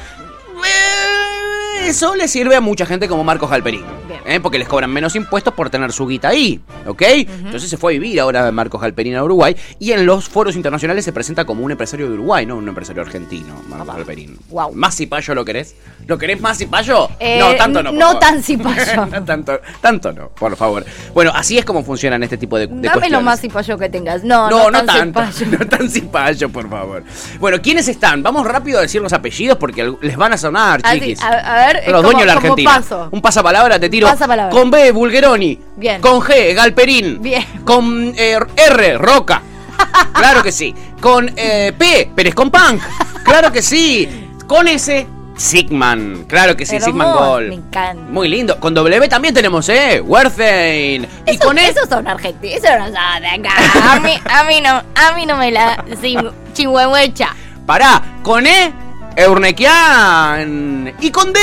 Eso 1.83 2.15
le 2.15 2.27
sirve 2.27 2.55
a 2.55 2.61
mucha 2.61 2.85
gente 2.85 3.07
como 3.07 3.23
Marcos 3.23 3.49
Galperín. 3.49 3.83
¿Eh? 4.25 4.39
Porque 4.39 4.57
les 4.59 4.67
cobran 4.67 4.91
menos 4.91 5.15
impuestos 5.15 5.53
por 5.53 5.69
tener 5.69 5.91
su 5.91 6.07
guita 6.07 6.29
ahí. 6.29 6.59
¿Ok? 6.85 7.01
Entonces 7.01 7.69
se 7.69 7.77
fue 7.77 7.93
a 7.93 7.99
vivir 7.99 8.19
ahora 8.19 8.51
Marcos 8.51 8.81
Galperín 8.81 9.15
a 9.15 9.23
Uruguay. 9.23 9.55
Y 9.79 9.91
en 9.91 10.05
los 10.05 10.27
foros 10.29 10.55
internacionales 10.55 11.03
se 11.05 11.11
presenta 11.13 11.45
como 11.45 11.63
un 11.63 11.71
empresario 11.71 12.07
de 12.07 12.13
Uruguay, 12.13 12.45
no 12.45 12.55
un 12.57 12.67
empresario 12.67 13.01
argentino, 13.01 13.55
Marcos 13.69 13.95
Galperín. 13.95 14.37
Guau. 14.49 14.71
¿Más 14.73 14.95
cipayo 14.95 15.33
lo 15.35 15.45
querés? 15.45 15.75
¿Lo 16.07 16.17
querés 16.17 16.39
más 16.39 16.57
cipayo? 16.57 17.09
Eh, 17.19 17.37
no, 17.39 17.55
tanto 17.55 17.83
no. 17.83 17.89
por 17.89 17.99
no 17.99 18.05
favor. 18.07 18.19
tan 18.19 18.43
cipayo. 18.43 19.05
no 19.11 19.23
tanto, 19.25 19.59
tanto 19.81 20.11
no, 20.13 20.29
por 20.29 20.55
favor. 20.55 20.85
Bueno, 21.13 21.31
así 21.35 21.57
es 21.57 21.65
como 21.65 21.83
funcionan 21.83 22.23
este 22.23 22.37
tipo 22.37 22.57
de, 22.57 22.67
de 22.67 22.73
Dame 22.73 22.81
cuestiones. 22.83 23.11
lo 23.11 23.21
más 23.21 23.41
cipayo 23.41 23.77
que 23.77 23.89
tengas. 23.89 24.23
No, 24.23 24.49
No, 24.49 24.69
no, 24.69 24.71
no, 24.71 24.85
tan 24.85 25.11
tanto. 25.13 25.31
cipayo. 25.31 25.57
No 25.59 25.65
tan 25.67 25.89
cipayo, 25.89 26.49
por 26.49 26.69
favor. 26.69 27.03
Bueno, 27.39 27.61
¿quiénes 27.61 27.87
están? 27.87 28.21
Vamos 28.23 28.45
rápido 28.45 28.79
a 28.79 28.81
decir 28.81 29.01
los 29.01 29.11
apellidos 29.13 29.57
porque 29.57 29.91
les 30.01 30.15
van 30.15 30.33
a 30.33 30.37
sonar, 30.37 30.79
Ah, 30.83 30.93
chiquis. 30.93 31.21
a, 31.21 31.27
a 31.27 31.67
ver, 31.67 31.75
los 31.87 31.95
como- 31.97 32.01
dueños 32.03 32.21
de 32.21 32.25
la 32.27 32.33
Argentina. 32.33 32.71
paso. 32.75 33.09
Un 33.11 33.21
pasapalabra 33.21 33.79
te 33.79 33.89
tiro. 33.89 34.06
Con 34.51 34.69
B, 34.71 34.91
Bulgeroni. 34.91 35.59
Bien. 35.75 36.01
Con 36.01 36.21
G, 36.21 36.53
Galperín. 36.53 37.21
Bien. 37.21 37.43
Con 37.63 38.13
eh, 38.15 38.37
R, 38.55 38.97
Roca. 38.97 39.41
Claro 40.13 40.41
que 40.43 40.51
sí. 40.51 40.73
Con 40.99 41.31
eh, 41.35 41.71
P, 41.77 42.09
Pérez 42.15 42.33
con 42.33 42.49
Punk. 42.49 42.81
Claro 43.23 43.51
que 43.51 43.61
sí. 43.61 44.07
Con 44.47 44.67
S, 44.67 45.05
Sigman. 45.35 46.25
Claro 46.27 46.55
que 46.57 46.65
sí, 46.65 46.75
Hermoso, 46.77 46.91
Sigman 46.91 47.13
Gol. 47.13 47.47
me 47.49 47.55
encanta. 47.55 48.03
Muy 48.11 48.27
lindo. 48.27 48.59
Con 48.59 48.73
W 48.73 49.07
también 49.07 49.33
tenemos, 49.35 49.69
¿eh? 49.69 50.01
Wertheim. 50.01 51.03
Y 51.27 51.31
Eso, 51.31 51.39
con 51.45 51.57
E. 51.59 51.67
esos 51.69 51.87
son 51.87 52.07
argentinos, 52.07 52.63
eso 52.63 52.77
no 52.79 52.85
son 52.85 52.93
de 53.21 53.27
acá. 53.49 53.93
A 53.93 53.99
mí, 53.99 54.13
a 54.29 54.43
mí 54.45 54.61
no, 54.61 54.69
a 54.95 55.11
mí 55.15 55.25
no 55.27 55.37
me 55.37 55.51
la 55.51 55.83
sin- 56.01 56.31
chingüengüecha. 56.53 57.29
Pará, 57.67 58.01
con 58.23 58.47
E, 58.47 58.73
Eurnequian. 59.15 60.93
Y 60.99 61.11
con 61.11 61.33
D, 61.33 61.39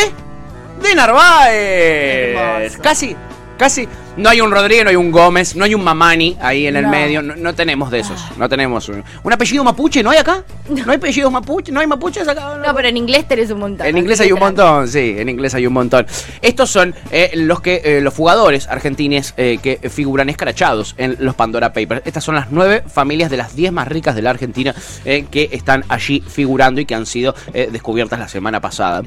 de 0.84 0.94
Narváez. 0.94 2.76
Casi, 2.76 3.16
casi. 3.58 3.88
No 4.16 4.28
hay 4.30 4.40
un 4.40 4.52
Rodríguez, 4.52 4.84
no 4.84 4.90
hay 4.90 4.96
un 4.96 5.10
Gómez, 5.10 5.56
no 5.56 5.64
hay 5.64 5.74
un 5.74 5.82
Mamani 5.82 6.36
ahí 6.40 6.68
en 6.68 6.76
el 6.76 6.84
No. 6.84 6.90
medio. 6.90 7.20
No, 7.20 7.34
no 7.34 7.52
tenemos 7.52 7.90
de 7.90 7.98
esos. 7.98 8.20
No 8.38 8.48
tenemos 8.48 8.88
un, 8.88 9.02
un 9.24 9.32
apellido 9.32 9.64
mapuche, 9.64 10.04
¿no 10.04 10.10
hay 10.10 10.18
acá? 10.18 10.44
¿No 10.68 10.92
hay 10.92 10.98
apellidos 10.98 11.32
mapuche? 11.32 11.72
¿No 11.72 11.80
hay 11.80 11.88
mapuches 11.88 12.28
acá? 12.28 12.56
No, 12.64 12.72
pero 12.76 12.86
en 12.86 12.96
inglés 12.96 13.26
tenés 13.26 13.50
un 13.50 13.58
montón. 13.58 13.84
En 13.84 13.98
inglés 13.98 14.20
hay 14.20 14.30
un 14.30 14.38
montón, 14.38 14.86
sí, 14.86 15.16
en 15.18 15.28
inglés 15.28 15.54
hay 15.56 15.66
un 15.66 15.72
montón. 15.72 16.06
Estos 16.42 16.70
son 16.70 16.94
eh, 17.10 17.32
los 17.34 17.60
que 17.60 17.82
eh, 17.84 18.00
los 18.00 18.14
jugadores 18.14 18.68
argentines 18.68 19.34
eh, 19.36 19.58
que 19.60 19.80
figuran 19.90 20.28
escrachados 20.28 20.94
en 20.96 21.16
los 21.18 21.34
Pandora 21.34 21.72
Papers. 21.72 22.02
Estas 22.04 22.22
son 22.22 22.36
las 22.36 22.52
nueve 22.52 22.84
familias 22.86 23.30
de 23.32 23.36
las 23.36 23.56
diez 23.56 23.72
más 23.72 23.88
ricas 23.88 24.14
de 24.14 24.22
la 24.22 24.30
Argentina 24.30 24.76
eh, 25.04 25.26
que 25.28 25.48
están 25.50 25.84
allí 25.88 26.22
figurando 26.24 26.80
y 26.80 26.86
que 26.86 26.94
han 26.94 27.06
sido 27.06 27.34
eh, 27.52 27.68
descubiertas 27.72 28.20
la 28.20 28.28
semana 28.28 28.60
pasada. 28.60 29.02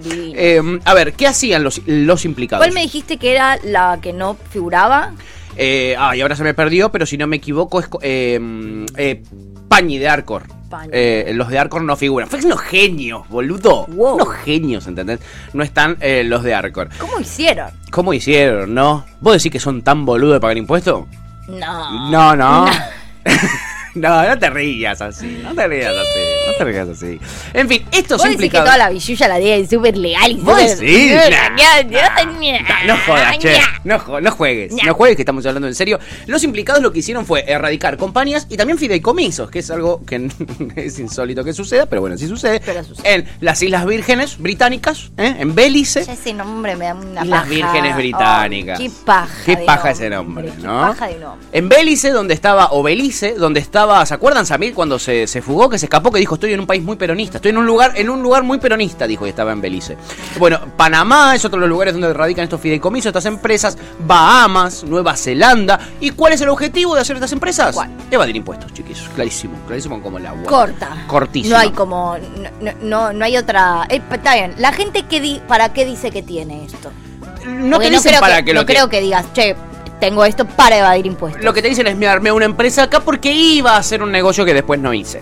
A 0.83 0.93
ver, 0.93 1.13
¿qué 1.13 1.27
hacían 1.27 1.63
los, 1.63 1.81
los 1.85 2.25
implicados? 2.25 2.65
¿Cuál 2.65 2.73
me 2.73 2.81
dijiste 2.81 3.15
que 3.15 3.31
era 3.31 3.57
la 3.63 3.99
que 4.01 4.11
no 4.11 4.35
figuraba? 4.49 4.96
Eh, 5.55 5.95
ah, 5.97 6.15
y 6.15 6.21
ahora 6.21 6.35
se 6.35 6.43
me 6.43 6.53
perdió, 6.53 6.91
pero 6.91 7.05
si 7.05 7.17
no 7.17 7.25
me 7.25 7.37
equivoco 7.37 7.79
es 7.79 7.87
eh, 8.01 8.39
mm, 8.39 8.85
eh, 8.95 9.23
Pañi 9.67 9.97
de 9.97 10.07
Arcor. 10.07 10.43
Pañi. 10.69 10.89
Eh, 10.91 11.31
los 11.33 11.49
de 11.49 11.57
Arcor 11.57 11.81
no 11.81 11.95
figuran. 11.95 12.29
Fue 12.29 12.39
unos 12.43 12.61
genios, 12.61 13.27
boludo. 13.29 13.85
Wow. 13.87 14.15
Unos 14.15 14.35
genios, 14.35 14.85
¿entendés? 14.87 15.19
No 15.53 15.63
están 15.63 15.97
eh, 15.99 16.23
los 16.23 16.43
de 16.43 16.53
Arcor. 16.53 16.89
¿Cómo 16.99 17.19
hicieron? 17.19 17.71
¿Cómo 17.91 18.13
hicieron, 18.13 18.73
no? 18.73 19.05
¿Vos 19.21 19.33
decís 19.33 19.51
que 19.51 19.59
son 19.59 19.81
tan 19.81 20.05
boludos 20.05 20.35
de 20.35 20.39
pagar 20.39 20.57
impuestos? 20.57 21.05
No. 21.47 22.09
No, 22.11 22.35
no. 22.35 22.65
no, 22.65 22.71
no 24.29 24.39
te 24.39 24.49
rías 24.49 25.01
así. 25.01 25.41
No 25.43 25.53
te 25.53 25.67
rías 25.67 25.93
así. 25.95 26.19
No 26.47 26.53
te 26.57 26.63
rías 26.63 26.89
así. 26.89 27.19
En 27.53 27.67
fin, 27.67 27.85
estos 27.91 28.17
Vos 28.19 28.29
decís 28.29 28.51
que 28.51 28.57
toda 28.57 28.77
la 28.77 28.89
billulla 28.89 29.27
la 29.27 29.39
tiene 29.39 29.67
súper 29.67 29.97
legal 29.97 30.31
y 30.31 30.35
¿Vos 30.35 30.61
súper-? 30.61 31.35
Nah. 32.37 32.85
No 32.85 32.97
jodas, 33.05 33.37
che. 33.39 33.59
No, 33.83 34.21
no 34.21 34.31
juegues. 34.31 34.73
No 34.83 34.93
juegues 34.93 35.15
que 35.15 35.21
estamos 35.23 35.45
hablando 35.45 35.67
en 35.67 35.75
serio. 35.75 35.99
Los 36.27 36.43
implicados 36.43 36.81
lo 36.81 36.91
que 36.91 36.99
hicieron 36.99 37.25
fue 37.25 37.43
erradicar 37.47 37.97
compañías 37.97 38.47
y 38.49 38.57
también 38.57 38.77
fideicomisos, 38.77 39.49
que 39.49 39.59
es 39.59 39.71
algo 39.71 40.03
que 40.05 40.29
es 40.75 40.99
insólito 40.99 41.43
que 41.43 41.53
suceda, 41.53 41.85
pero 41.85 42.01
bueno, 42.01 42.17
sí 42.17 42.27
sucede. 42.27 42.61
Pero 42.65 42.83
sucede. 42.83 43.13
En 43.13 43.27
las 43.41 43.61
Islas 43.61 43.85
Vírgenes 43.85 44.37
Británicas, 44.37 45.11
¿eh? 45.17 45.35
en 45.39 45.55
Belice. 45.55 46.05
Ya 46.05 46.13
ese 46.13 46.33
nombre 46.33 46.75
me 46.75 46.85
da 46.85 46.95
una 46.95 47.23
Islas 47.23 47.41
paja. 47.41 47.49
Vírgenes 47.49 47.95
Británicas. 47.95 48.79
Qué 48.79 48.91
paja. 49.05 49.35
Qué 49.45 49.55
de 49.55 49.65
paja 49.65 49.91
ese 49.91 50.09
nombre, 50.09 50.51
¿no? 50.61 50.81
paja 50.81 51.07
de 51.07 51.19
nombre. 51.19 51.47
En 51.51 51.69
Bélice, 51.69 52.11
donde 52.11 52.33
estaba, 52.33 52.69
o 52.71 52.83
Belice, 52.83 53.33
donde 53.33 53.59
estaba, 53.59 53.86
¿se 54.05 54.13
acuerdan 54.13 54.45
Samir 54.45 54.73
cuando 54.73 54.99
se, 54.99 55.27
se 55.27 55.41
fugó, 55.41 55.69
que 55.69 55.77
se 55.79 55.85
escapó, 55.85 56.11
que 56.11 56.19
dijo, 56.19 56.35
estoy 56.35 56.53
en 56.53 56.59
un 56.59 56.67
país 56.67 56.83
muy 56.83 56.95
peronista, 56.95 57.37
estoy 57.37 57.49
en 57.51 57.57
un 57.57 57.65
lugar, 57.65 57.93
en 57.95 58.09
un 58.09 58.21
lugar 58.21 58.43
muy 58.43 58.57
peronista, 58.59 59.07
dijo 59.07 59.25
y 59.25 59.29
estaba 59.29 59.51
en 59.51 59.61
Belice. 59.61 59.97
Bueno, 60.39 60.59
Panamá 60.77 61.35
es 61.35 61.43
otro 61.45 61.57
de 61.57 61.61
los 61.61 61.69
lugares 61.69 61.93
donde 61.93 62.13
radican 62.13 62.43
estos 62.43 62.59
fideicomisos, 62.61 63.07
estas 63.07 63.25
empresas, 63.25 63.77
Bahamas, 63.99 64.83
Nueva 64.83 65.15
Zelanda. 65.15 65.79
¿Y 65.99 66.11
cuál 66.11 66.33
es 66.33 66.41
el 66.41 66.49
objetivo 66.49 66.95
de 66.95 67.01
hacer 67.01 67.15
estas 67.15 67.31
empresas? 67.31 67.73
¿Cuál? 67.75 67.89
Evadir 68.11 68.35
impuestos, 68.35 68.73
chiquis. 68.73 68.99
Clarísimo, 69.15 69.57
clarísimo 69.67 70.01
como 70.01 70.17
el 70.17 70.25
agua. 70.25 70.43
Corta. 70.43 71.03
Cortísimo. 71.07 71.55
No 71.55 71.61
hay 71.61 71.69
como. 71.71 72.17
No, 72.17 72.49
no, 72.61 72.71
no, 72.81 73.13
no 73.13 73.25
hay 73.25 73.37
otra. 73.37 73.85
eh, 73.89 74.01
está 74.11 74.35
bien. 74.35 74.53
La 74.57 74.71
gente 74.73 75.03
que 75.03 75.19
di, 75.21 75.41
¿para 75.47 75.73
qué 75.73 75.85
dice 75.85 76.11
que 76.11 76.21
tiene 76.23 76.65
esto? 76.65 76.91
No 77.45 77.77
Porque 77.77 77.87
te 77.89 77.95
dicen 77.95 78.09
creo 78.11 78.19
para 78.21 78.37
que, 78.37 78.45
que 78.45 78.53
no 78.53 78.61
lo 78.61 78.65
que- 78.65 78.73
creo 78.73 78.89
que 78.89 78.99
digas, 79.01 79.25
che, 79.33 79.55
tengo 79.99 80.25
esto 80.25 80.45
para 80.45 80.77
evadir 80.77 81.05
impuestos. 81.05 81.43
Lo 81.43 81.53
que 81.53 81.61
te 81.61 81.69
dicen 81.69 81.87
es, 81.87 81.95
me 81.95 82.07
armé 82.07 82.31
una 82.31 82.45
empresa 82.45 82.83
acá 82.83 82.99
porque 82.99 83.31
iba 83.31 83.71
a 83.73 83.77
hacer 83.77 84.01
un 84.03 84.11
negocio 84.11 84.45
que 84.45 84.53
después 84.53 84.79
no 84.79 84.93
hice. 84.93 85.21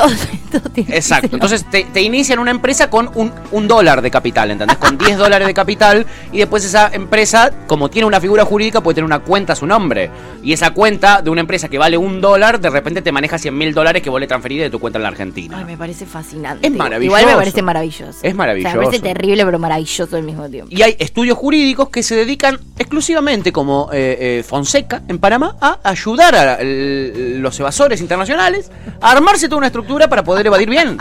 Todo, 0.00 0.60
todo 0.60 0.70
tiene 0.70 0.94
Exacto. 0.96 1.30
Entonces 1.32 1.64
te, 1.70 1.84
te 1.84 2.02
inician 2.02 2.38
una 2.38 2.50
empresa 2.50 2.90
con 2.90 3.10
un, 3.14 3.32
un 3.50 3.68
dólar 3.68 4.02
de 4.02 4.10
capital, 4.10 4.50
¿entendés? 4.50 4.76
Con 4.78 4.96
10 4.98 5.18
dólares 5.18 5.46
de 5.46 5.54
capital 5.54 6.06
y 6.32 6.38
después 6.38 6.64
esa 6.64 6.88
empresa, 6.92 7.50
como 7.66 7.90
tiene 7.90 8.06
una 8.06 8.20
figura 8.20 8.44
jurídica, 8.44 8.80
puede 8.82 8.96
tener 8.96 9.04
una 9.06 9.20
cuenta 9.20 9.52
a 9.52 9.56
su 9.56 9.66
nombre. 9.66 10.10
Y 10.42 10.52
esa 10.52 10.70
cuenta 10.70 11.20
de 11.22 11.30
una 11.30 11.40
empresa 11.40 11.68
que 11.68 11.78
vale 11.78 11.96
un 11.98 12.20
dólar, 12.20 12.60
de 12.60 12.70
repente 12.70 13.02
te 13.02 13.12
maneja 13.12 13.38
100 13.38 13.56
mil 13.56 13.74
dólares 13.74 14.02
que 14.02 14.10
vos 14.10 14.20
le 14.20 14.26
transferís 14.26 14.60
de 14.60 14.70
tu 14.70 14.78
cuenta 14.78 14.98
en 14.98 15.02
la 15.02 15.08
Argentina. 15.08 15.56
Ay, 15.58 15.64
me 15.64 15.76
parece 15.76 16.06
fascinante. 16.06 16.66
Es 16.66 16.72
maravilloso. 16.72 17.18
Igual 17.18 17.26
me 17.32 17.38
parece 17.38 17.62
maravilloso. 17.62 18.18
Es 18.22 18.34
maravilloso. 18.34 18.68
O 18.68 18.72
sea, 18.72 18.80
me 18.80 18.86
parece 18.86 19.02
terrible, 19.02 19.44
pero 19.44 19.58
maravilloso 19.58 20.16
al 20.16 20.22
mismo 20.22 20.48
tiempo. 20.48 20.68
Y 20.74 20.82
hay 20.82 20.96
estudios 20.98 21.36
jurídicos 21.36 21.88
que 21.90 22.02
se 22.02 22.14
dedican 22.16 22.58
exclusivamente, 22.78 23.52
como 23.52 23.90
eh, 23.92 24.38
eh, 24.38 24.42
Fonseca 24.46 25.02
en 25.08 25.18
Panamá, 25.18 25.56
a 25.60 25.78
ayudar 25.84 26.34
a 26.34 26.54
el- 26.54 27.40
los 27.40 27.58
evasores 27.60 28.00
internacionales 28.00 28.70
a 29.00 29.10
armarse 29.12 29.46
toda 29.48 29.58
una 29.58 29.66
estructura 29.66 29.87
para 30.08 30.22
poder 30.22 30.46
evadir 30.46 30.68
bien. 30.68 30.98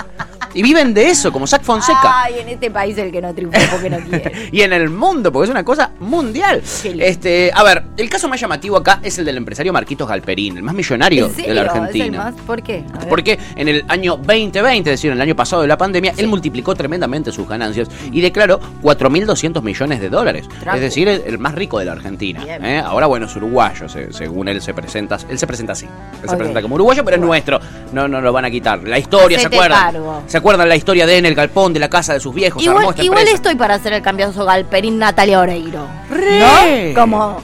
Y 0.57 0.63
viven 0.63 0.93
de 0.93 1.09
eso, 1.09 1.31
como 1.31 1.45
Zach 1.47 1.61
Fonseca. 1.63 2.23
Ay, 2.23 2.39
en 2.39 2.49
este 2.49 2.71
país 2.71 2.97
el 2.97 3.11
que 3.11 3.21
no 3.21 3.33
triunfa 3.33 3.59
porque 3.71 3.89
no 3.89 3.97
quiere. 4.09 4.49
y 4.51 4.61
en 4.61 4.73
el 4.73 4.89
mundo, 4.89 5.31
porque 5.31 5.45
es 5.45 5.51
una 5.51 5.63
cosa 5.63 5.91
mundial. 5.99 6.61
Este, 6.99 7.51
a 7.53 7.63
ver, 7.63 7.83
el 7.95 8.09
caso 8.09 8.27
más 8.27 8.39
llamativo 8.41 8.75
acá 8.77 8.99
es 9.03 9.17
el 9.19 9.25
del 9.25 9.37
empresario 9.37 9.71
Marquitos 9.71 10.07
Galperín, 10.09 10.57
el 10.57 10.63
más 10.63 10.73
millonario 10.75 11.27
de 11.29 11.33
la 11.33 11.41
¿Es 11.43 11.47
el 11.49 11.57
Argentina. 11.59 12.17
más? 12.23 12.33
¿Por 12.45 12.63
qué? 12.63 12.83
Porque 13.07 13.37
en 13.55 13.67
el 13.67 13.85
año 13.87 14.17
2020, 14.17 14.89
es 14.89 14.93
decir, 14.99 15.11
en 15.11 15.17
el 15.17 15.21
año 15.21 15.35
pasado 15.35 15.61
de 15.61 15.67
la 15.67 15.77
pandemia, 15.77 16.13
él 16.17 16.27
multiplicó 16.27 16.73
tremendamente 16.75 17.31
sus 17.31 17.47
ganancias 17.47 17.87
y 18.11 18.21
declaró 18.21 18.59
4.200 18.81 19.61
millones 19.61 19.99
de 20.01 20.09
dólares. 20.09 20.47
Trapo. 20.59 20.75
Es 20.77 20.81
decir, 20.81 21.07
el, 21.07 21.21
el 21.25 21.37
más 21.37 21.53
rico 21.53 21.77
de 21.79 21.85
la 21.85 21.91
Argentina. 21.91 22.43
¿eh? 22.47 22.81
Ahora, 22.83 23.05
bueno, 23.07 23.27
es 23.27 23.35
uruguayo, 23.35 23.87
se- 23.87 24.11
según 24.11 24.47
él 24.47 24.61
se 24.61 24.73
presenta. 24.73 25.17
Él 25.29 25.37
se 25.37 25.45
presenta 25.45 25.73
así. 25.73 25.85
Él 26.23 26.29
se 26.29 26.35
presenta 26.35 26.61
como 26.61 26.75
uruguayo, 26.75 27.03
pero 27.05 27.17
es 27.17 27.21
nuestro. 27.21 27.59
No, 27.93 28.07
no 28.07 28.21
lo 28.21 28.33
van 28.33 28.45
a 28.45 28.49
quitar. 28.51 28.81
La 28.83 28.97
historia, 28.97 29.39
¿se 29.39 29.47
acuerdan? 29.47 29.79
cargo. 29.93 30.23
¿Se 30.27 30.37
acuerdan 30.37 30.46
la 30.55 30.75
historia 30.75 31.05
de 31.05 31.17
en 31.17 31.25
el 31.25 31.35
galpón 31.35 31.73
de 31.73 31.79
la 31.79 31.89
casa 31.89 32.13
de 32.13 32.19
sus 32.19 32.33
viejos? 32.33 32.61
Igual, 32.63 33.27
estoy 33.27 33.55
para 33.55 33.75
hacer 33.75 33.93
el 33.93 34.01
cambiazo 34.01 34.45
Galperín 34.45 34.97
Natalia 34.97 35.39
Oreiro. 35.39 35.87
Re. 36.09 36.93
¿No? 36.93 37.01
Como 37.01 37.41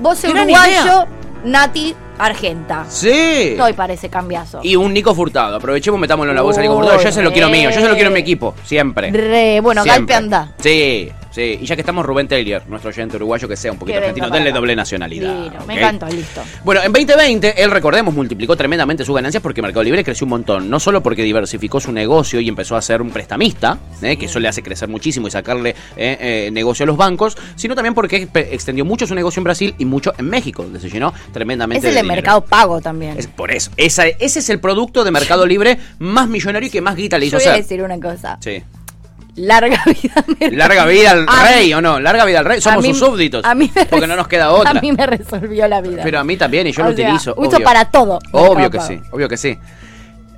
vos 0.00 0.22
Gran 0.22 0.44
uruguayo, 0.44 1.06
Nati 1.44 1.94
Argenta. 2.18 2.84
Sí. 2.88 3.10
Estoy 3.10 3.72
para 3.72 3.92
ese 3.92 4.08
cambiazo. 4.08 4.60
Y 4.62 4.76
un 4.76 4.92
Nico 4.92 5.14
Furtado. 5.14 5.56
Aprovechemos, 5.56 5.98
metámoslo 5.98 6.32
en 6.32 6.36
la 6.36 6.42
bolsa 6.42 6.60
Nico 6.60 6.74
Furtado. 6.74 7.02
Yo 7.02 7.12
se 7.12 7.22
lo 7.22 7.32
quiero 7.32 7.48
mío. 7.48 7.70
Yo 7.70 7.80
se 7.80 7.88
lo 7.88 7.94
quiero 7.94 8.08
en 8.08 8.14
mi 8.14 8.20
equipo. 8.20 8.54
Siempre. 8.64 9.10
Re, 9.10 9.60
bueno, 9.60 9.82
Siempre. 9.82 10.14
Galpe 10.14 10.14
anda. 10.14 10.52
Sí, 10.58 11.10
sí. 11.34 11.58
Y 11.60 11.66
ya 11.66 11.74
que 11.76 11.82
estamos, 11.82 12.06
Rubén 12.06 12.28
Taylor, 12.28 12.62
nuestro 12.68 12.90
oyente 12.90 13.16
uruguayo 13.16 13.48
que 13.48 13.56
sea 13.56 13.72
un 13.72 13.78
poquito 13.78 13.94
Que 13.98 14.04
argentino, 14.06 14.30
denle 14.30 14.50
acá. 14.50 14.58
doble 14.58 14.76
nacionalidad. 14.76 15.34
Me 15.66 15.74
¿ok? 15.74 15.78
encantó, 15.78 16.06
listo. 16.08 16.42
Bueno, 16.64 16.82
en 16.82 16.92
2020, 16.92 17.62
él, 17.62 17.70
recordemos, 17.70 18.14
multiplicó 18.14 18.56
tremendamente 18.56 19.04
sus 19.04 19.14
ganancias 19.14 19.42
porque 19.42 19.60
Mercado 19.62 19.82
Libre 19.82 20.04
creció 20.04 20.24
un 20.24 20.30
montón. 20.30 20.70
No 20.70 20.80
solo 20.80 21.02
porque 21.02 21.22
diversificó 21.22 21.80
su 21.80 21.92
negocio 21.92 22.40
y 22.40 22.48
empezó 22.48 22.76
a 22.76 22.82
ser 22.82 23.02
un 23.02 23.10
prestamista, 23.10 23.78
¿eh? 24.02 24.16
que 24.16 24.26
eso 24.26 24.38
le 24.40 24.48
hace 24.48 24.62
crecer 24.62 24.88
muchísimo 24.88 25.28
y 25.28 25.30
sacarle 25.30 25.70
eh, 25.96 26.16
eh, 26.20 26.50
negocio 26.52 26.84
a 26.84 26.86
los 26.86 26.96
bancos, 26.96 27.36
sino 27.56 27.74
también 27.74 27.94
porque 27.94 28.28
extendió 28.34 28.84
mucho 28.84 29.06
su 29.06 29.14
negocio 29.14 29.40
en 29.40 29.44
Brasil 29.44 29.74
y 29.78 29.84
mucho 29.84 30.12
en 30.18 30.28
México, 30.28 30.62
donde 30.62 30.80
se 30.80 30.88
llenó 30.90 31.12
tremendamente 31.32 31.86
Es 31.88 31.94
el 31.96 32.02
de. 32.02 32.08
Mercado 32.08 32.44
Pago 32.44 32.80
también. 32.80 33.18
Es 33.18 33.26
por 33.26 33.50
eso. 33.50 33.70
Esa- 33.76 34.06
ese 34.06 34.38
es 34.38 34.48
el 34.50 34.60
producto 34.60 35.04
de 35.04 35.10
Mercado 35.10 35.46
Libre 35.46 35.78
más 35.98 36.28
millonario 36.28 36.68
y 36.68 36.70
que 36.70 36.80
más 36.80 36.96
guita 36.96 37.18
le 37.18 37.26
hizo 37.26 37.38
Yo 37.38 37.44
voy 37.44 37.52
a 37.54 37.56
decir 37.56 37.82
una 37.82 37.98
cosa. 37.98 38.38
Sí. 38.40 38.62
Larga 39.36 39.82
vida. 39.86 40.24
Larga 40.52 40.86
vida 40.86 41.10
al 41.10 41.26
rey, 41.26 41.66
mí- 41.68 41.74
¿o 41.74 41.80
no? 41.80 41.98
Larga 42.00 42.24
vida 42.24 42.38
al 42.38 42.44
rey. 42.44 42.60
Somos 42.60 42.82
mí- 42.82 42.90
sus 42.94 42.98
súbditos. 43.08 43.44
A 43.44 43.54
mí 43.54 43.70
me 43.74 43.84
porque 43.86 44.06
no 44.06 44.16
nos 44.16 44.28
queda 44.28 44.50
otra. 44.52 44.70
A 44.78 44.80
mí 44.80 44.92
me 44.92 45.06
resolvió 45.06 45.66
la 45.68 45.80
vida. 45.80 46.02
Pero 46.04 46.20
a 46.20 46.24
mí 46.24 46.36
también, 46.36 46.66
y 46.66 46.72
yo 46.72 46.82
O 46.84 46.90
lo 46.90 46.94
sea, 46.96 47.06
utilizo. 47.08 47.34
uso 47.36 47.56
obvio. 47.56 47.64
para 47.64 47.84
todo. 47.86 48.18
Obvio 48.32 48.70
que 48.70 48.80
sí, 48.80 49.00
obvio 49.10 49.28
que 49.28 49.36
sí. 49.36 49.58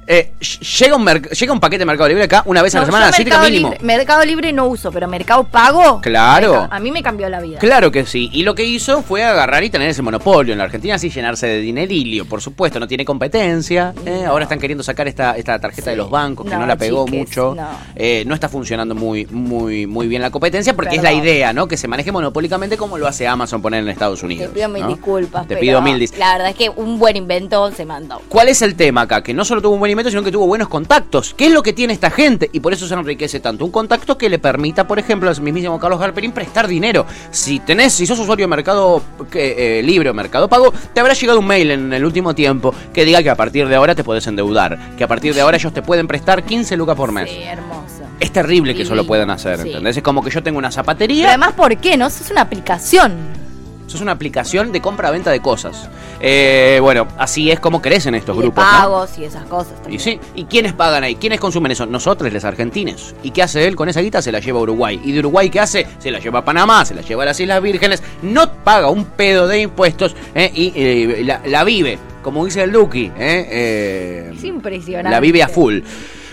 Eh, 0.08 0.32
ll- 0.40 0.78
llega, 0.78 0.96
un 0.96 1.04
llega 1.06 1.52
un 1.52 1.60
paquete 1.60 1.80
de 1.80 1.84
Mercado 1.86 2.08
Libre 2.08 2.24
acá 2.24 2.42
una 2.46 2.62
vez 2.62 2.74
a 2.74 2.78
No, 2.78 2.82
la 2.82 2.86
semana, 2.86 3.08
así 3.08 3.24
que 3.24 3.30
Mercado 3.30 3.48
mínimo. 3.50 3.70
Libre, 3.70 3.84
Mercado 3.84 4.24
Libre 4.24 4.52
no 4.52 4.66
uso, 4.66 4.92
pero 4.92 5.08
Mercado 5.08 5.44
Pago. 5.44 6.00
Claro. 6.00 6.68
A 6.70 6.78
mí 6.78 6.92
me 6.92 7.02
cambió 7.02 7.28
la 7.28 7.40
vida. 7.40 7.58
Claro 7.58 7.90
que 7.90 8.06
sí. 8.06 8.30
Y 8.32 8.42
lo 8.44 8.54
que 8.54 8.64
hizo 8.64 9.02
fue 9.02 9.24
agarrar 9.24 9.64
y 9.64 9.70
tener 9.70 9.88
ese 9.88 10.02
monopolio 10.02 10.52
en 10.52 10.58
la 10.58 10.64
Argentina, 10.64 10.94
así 10.94 11.10
llenarse 11.10 11.46
de 11.48 11.60
dinerilio. 11.60 12.24
Por 12.24 12.40
supuesto, 12.40 12.78
no 12.78 12.86
tiene 12.86 13.04
competencia. 13.04 13.94
¿eh? 14.04 14.24
Ahora 14.26 14.44
están 14.44 14.58
queriendo 14.60 14.84
sacar 14.84 15.08
esta, 15.08 15.36
esta 15.36 15.58
tarjeta 15.58 15.90
de 15.90 15.96
los 15.96 16.08
bancos, 16.10 16.46
que 16.46 16.52
no, 16.54 16.60
No, 16.60 16.66
la 16.66 16.76
pegó 16.76 17.04
chiques, 17.06 17.18
mucho. 17.20 17.54
no. 17.56 17.66
Eh, 17.96 18.22
no 18.26 18.34
está 18.34 18.48
funcionando 18.48 18.94
muy, 18.94 19.26
muy, 19.26 19.86
muy 19.86 20.06
bien 20.06 20.22
la 20.22 20.30
competencia, 20.30 20.74
porque 20.74 20.96
es 20.96 21.02
la 21.02 21.12
idea, 21.12 21.52
¿no? 21.52 21.66
Que 21.66 21.76
se 21.76 21.88
maneje 21.88 22.12
monopólicamente 22.12 22.76
como 22.76 22.96
lo 22.98 23.06
hace 23.08 23.26
Amazon 23.26 23.60
poner 23.60 23.82
en 23.82 23.88
Estados 23.88 24.20
Te 24.20 24.26
Unidos. 24.26 24.50
pido 24.54 24.68
mil 24.68 24.86
disculpas. 24.86 25.42
Te 25.42 25.48
pero 25.56 25.60
pido 25.60 25.82
mil 25.82 25.98
dis- 25.98 26.16
La 26.16 26.32
verdad 26.34 26.50
es 26.50 26.56
que 26.56 26.70
un 26.70 26.98
buen 26.98 27.16
invento 27.16 27.70
se 27.72 27.84
mandó. 27.84 28.22
¿Cuál 28.28 28.48
es 28.48 28.62
el 28.62 28.74
tema 28.76 29.02
acá? 29.02 29.22
Que 29.22 29.34
no 29.34 29.44
solo 29.44 29.60
tuvo 29.60 29.74
un 29.74 29.80
buen 29.80 29.90
sino 30.10 30.22
que 30.22 30.32
tuvo 30.32 30.46
buenos 30.46 30.68
contactos. 30.68 31.34
¿Qué 31.34 31.46
es 31.46 31.52
lo 31.52 31.62
que 31.62 31.72
tiene 31.72 31.92
esta 31.92 32.10
gente? 32.10 32.48
Y 32.52 32.60
por 32.60 32.72
eso 32.72 32.86
se 32.86 32.94
enriquece 32.94 33.40
tanto. 33.40 33.64
Un 33.64 33.70
contacto 33.70 34.16
que 34.18 34.28
le 34.28 34.38
permita, 34.38 34.86
por 34.86 34.98
ejemplo, 34.98 35.28
al 35.28 35.40
mismísimo 35.40 35.78
Carlos 35.78 35.98
Garperín 36.00 36.32
prestar 36.32 36.66
dinero. 36.68 37.06
Si 37.30 37.60
tenés, 37.60 37.92
si 37.92 38.06
sos 38.06 38.18
usuario 38.18 38.44
de 38.44 38.48
Mercado 38.48 39.02
eh, 39.34 39.82
Libre 39.84 40.10
o 40.10 40.14
Mercado 40.14 40.48
Pago, 40.48 40.72
te 40.92 41.00
habrá 41.00 41.14
llegado 41.14 41.38
un 41.38 41.46
mail 41.46 41.70
en 41.70 41.92
el 41.92 42.04
último 42.04 42.34
tiempo 42.34 42.74
que 42.92 43.04
diga 43.04 43.22
que 43.22 43.30
a 43.30 43.36
partir 43.36 43.68
de 43.68 43.74
ahora 43.74 43.94
te 43.94 44.04
podés 44.04 44.26
endeudar. 44.26 44.96
Que 44.96 45.04
a 45.04 45.08
partir 45.08 45.34
de 45.34 45.40
ahora 45.40 45.56
ellos 45.56 45.72
te 45.72 45.82
pueden 45.82 46.06
prestar 46.06 46.42
15 46.44 46.76
lucas 46.76 46.96
por 46.96 47.12
mes. 47.12 47.30
Sí, 47.30 47.42
hermoso. 47.42 48.02
Es 48.20 48.32
terrible 48.32 48.74
que 48.74 48.82
eso 48.82 48.94
lo 48.94 49.06
puedan 49.06 49.30
hacer, 49.30 49.60
sí. 49.60 49.68
¿entendés? 49.68 49.96
Es 49.96 50.02
como 50.02 50.22
que 50.22 50.30
yo 50.30 50.42
tengo 50.42 50.58
una 50.58 50.68
Pero 50.68 50.74
zapatería. 50.76 51.28
además, 51.28 51.52
¿por 51.52 51.76
qué? 51.76 51.96
No, 51.96 52.06
Eso 52.06 52.24
es 52.24 52.30
una 52.30 52.42
aplicación. 52.42 53.45
Eso 53.86 53.96
es 53.96 54.02
una 54.02 54.12
aplicación 54.12 54.72
de 54.72 54.80
compra-venta 54.80 55.30
de 55.30 55.40
cosas. 55.40 55.88
Eh, 56.20 56.78
bueno, 56.82 57.06
así 57.18 57.50
es 57.52 57.60
como 57.60 57.80
crecen 57.80 58.14
estos 58.16 58.34
Y 58.34 58.38
de 58.38 58.42
grupos. 58.46 58.64
¿no? 58.64 58.70
pagos 58.70 59.16
y 59.18 59.24
esas 59.24 59.44
cosas 59.44 59.74
Y 59.74 59.82
también. 59.82 60.00
sí, 60.00 60.20
¿y 60.34 60.44
quiénes 60.44 60.72
pagan 60.72 61.04
ahí? 61.04 61.14
¿Quiénes 61.14 61.38
consumen 61.38 61.70
eso? 61.70 61.86
Nosotros, 61.86 62.32
los 62.32 62.44
argentinos. 62.44 63.14
¿Y 63.22 63.30
qué 63.30 63.42
hace 63.44 63.64
él 63.66 63.76
con 63.76 63.88
esa 63.88 64.00
guita? 64.00 64.20
Se 64.22 64.32
la 64.32 64.40
lleva 64.40 64.58
a 64.58 64.62
Uruguay. 64.62 65.00
¿Y 65.04 65.12
de 65.12 65.20
Uruguay 65.20 65.50
qué 65.50 65.60
hace? 65.60 65.86
Se 66.00 66.10
la 66.10 66.18
lleva 66.18 66.40
a 66.40 66.44
Panamá, 66.44 66.84
se 66.84 66.94
la 66.94 67.02
lleva 67.02 67.22
a 67.22 67.26
las 67.26 67.38
Islas 67.38 67.62
Vírgenes. 67.62 68.02
No 68.22 68.52
paga 68.64 68.90
un 68.90 69.04
pedo 69.04 69.46
de 69.46 69.60
impuestos 69.60 70.16
¿eh? 70.34 70.50
y 70.52 70.72
eh, 70.74 71.22
la, 71.24 71.40
la 71.46 71.62
vive, 71.62 71.98
como 72.22 72.44
dice 72.44 72.62
el 72.64 72.72
Duki. 72.72 73.04
¿eh? 73.16 73.46
Eh, 73.50 74.32
Es 74.36 74.42
impresionante. 74.44 75.10
la 75.10 75.20
vive 75.20 75.44
a 75.44 75.48
full. 75.48 75.78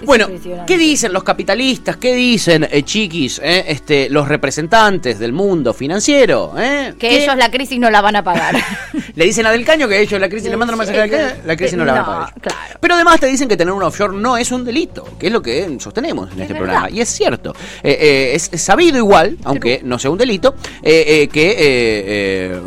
Bueno. 0.06 0.28
¿qué 0.68 0.78
dicen 0.78 1.14
los 1.14 1.24
capitalistas? 1.24 1.98
¿Qué 1.98 2.14
dicen, 2.14 2.68
eh, 2.70 2.84
chiquis, 2.84 3.40
eh, 3.44 3.66
este, 3.68 4.10
los 4.10 4.28
representantes 4.28 5.20
del 5.20 5.34
mundo 5.34 5.74
financiero? 5.74 6.54
eh? 6.58 6.94
Que 7.00 7.10
¿Qué? 7.10 7.24
ellos 7.24 7.36
la 7.36 7.50
crisis 7.50 7.80
no 7.80 7.90
la 7.90 8.02
van 8.02 8.16
a 8.16 8.24
pagar. 8.24 8.56
Le 9.16 9.26
dicen 9.26 9.46
a 9.46 9.52
Del 9.52 9.66
Caño 9.66 9.88
que 9.88 10.00
ellos 10.02 10.20
la 10.20 10.30
crisis 10.30 10.50
le 10.50 10.58
mandan 10.58 10.74
un 10.76 10.80
mensaje 10.80 11.00
a 11.00 11.04
Del. 11.04 11.12
Caño, 11.12 11.42
la 11.46 11.56
crisis 11.56 11.78
no 11.78 11.86
la 11.86 11.94
van 11.94 12.02
a 12.02 12.06
pagar. 12.06 12.34
claro. 12.42 12.80
Pero 12.80 12.96
además 12.96 13.20
te 13.20 13.28
dicen 13.28 13.48
que 13.48 13.56
tener 13.58 13.74
un 13.74 13.84
offshore 13.84 14.16
no 14.16 14.38
es 14.38 14.52
un 14.52 14.66
delito, 14.66 15.06
que 15.20 15.28
es 15.28 15.34
lo 15.34 15.42
que 15.42 15.78
sostenemos 15.80 16.32
en 16.32 16.42
este 16.42 16.54
verdad. 16.54 16.66
programa. 16.68 16.90
Y 16.90 17.02
es 17.02 17.10
cierto. 17.10 17.56
Es, 17.82 18.50
sabido 18.56 18.98
igual, 18.98 19.38
aunque 19.44 19.82
no 19.84 20.00
sea 20.00 20.12
un 20.12 20.18
delito, 20.18 20.56
que 20.84 22.60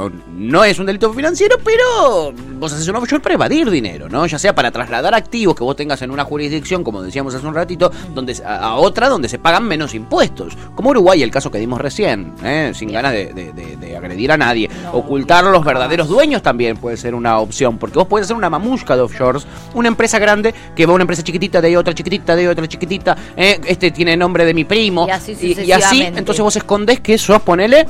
no 0.47 0.65
es 0.65 0.79
un 0.79 0.87
delito 0.87 1.13
financiero, 1.13 1.57
pero 1.65 2.33
vos 2.59 2.73
haces 2.73 2.87
un 2.89 2.97
offshore 2.97 3.21
para 3.23 3.35
evadir 3.35 3.69
dinero, 3.71 4.09
¿no? 4.09 4.27
Ya 4.27 4.39
sea 4.39 4.55
para 4.55 4.71
trasladar 4.71 5.15
activos 5.15 5.55
que 5.57 5.65
vos 5.65 5.77
tengas 5.77 6.01
en 6.03 6.11
una 6.11 6.25
jurisdicción, 6.25 6.85
como 6.85 7.03
decíamos 7.03 7.35
hace 7.35 7.47
un 7.47 7.55
ratito, 7.55 7.91
donde 8.15 8.35
a, 8.45 8.57
a 8.59 8.75
otra 8.77 9.09
donde 9.09 9.29
se 9.29 9.39
pagan 9.39 9.65
menos 9.65 9.95
impuestos. 9.95 10.57
Como 10.75 10.91
Uruguay, 10.91 11.23
el 11.23 11.31
caso 11.31 11.51
que 11.51 11.59
dimos 11.59 11.81
recién, 11.81 12.33
¿eh? 12.45 12.73
sin 12.75 12.91
ganas 12.93 13.13
de, 13.13 13.33
de- 13.35 13.53
de- 13.53 13.77
de 13.77 13.97
agredir 13.97 14.33
a 14.33 14.37
nadie. 14.37 14.71
Ocultar 14.93 15.45
a 15.47 15.51
los 15.51 15.65
verdaderos 15.65 16.09
dueños 16.09 16.43
también 16.43 16.77
puede 16.77 16.97
ser 16.97 17.15
una 17.15 17.39
opción, 17.39 17.79
porque 17.79 17.99
vos 17.99 18.07
podés 18.07 18.25
hacer 18.25 18.37
una 18.37 18.49
mamusca 18.51 18.95
de 18.97 19.03
offshores, 19.03 19.47
una 19.75 19.89
empresa 19.89 20.19
grande 20.19 20.55
que 20.75 20.87
va 20.87 20.93
a 20.93 20.95
una 20.95 21.03
empresa 21.03 21.23
chiquitita, 21.23 21.61
de 21.61 21.69
ahí 21.69 21.77
otra 21.77 21.95
chiquitita, 21.95 22.35
de 22.37 22.43
ahí 22.43 22.47
otra 22.47 22.67
chiquitita, 22.67 23.17
¿eh? 23.37 23.61
este 23.67 23.91
tiene 23.91 24.17
nombre 24.17 24.45
de 24.45 24.55
mi 24.55 24.65
primo, 24.65 25.07
Y 25.09 25.11
así 25.11 25.37
y, 25.41 25.61
y 25.63 25.73
así, 25.73 26.03
entonces 26.03 26.43
vos 26.43 26.57
escondés 26.57 27.01
que 27.01 27.19
sos, 27.19 27.43
ponele, 27.43 27.87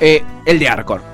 eh, 0.00 0.22
el 0.46 0.58
de 0.58 0.68
Arcor. 0.68 1.09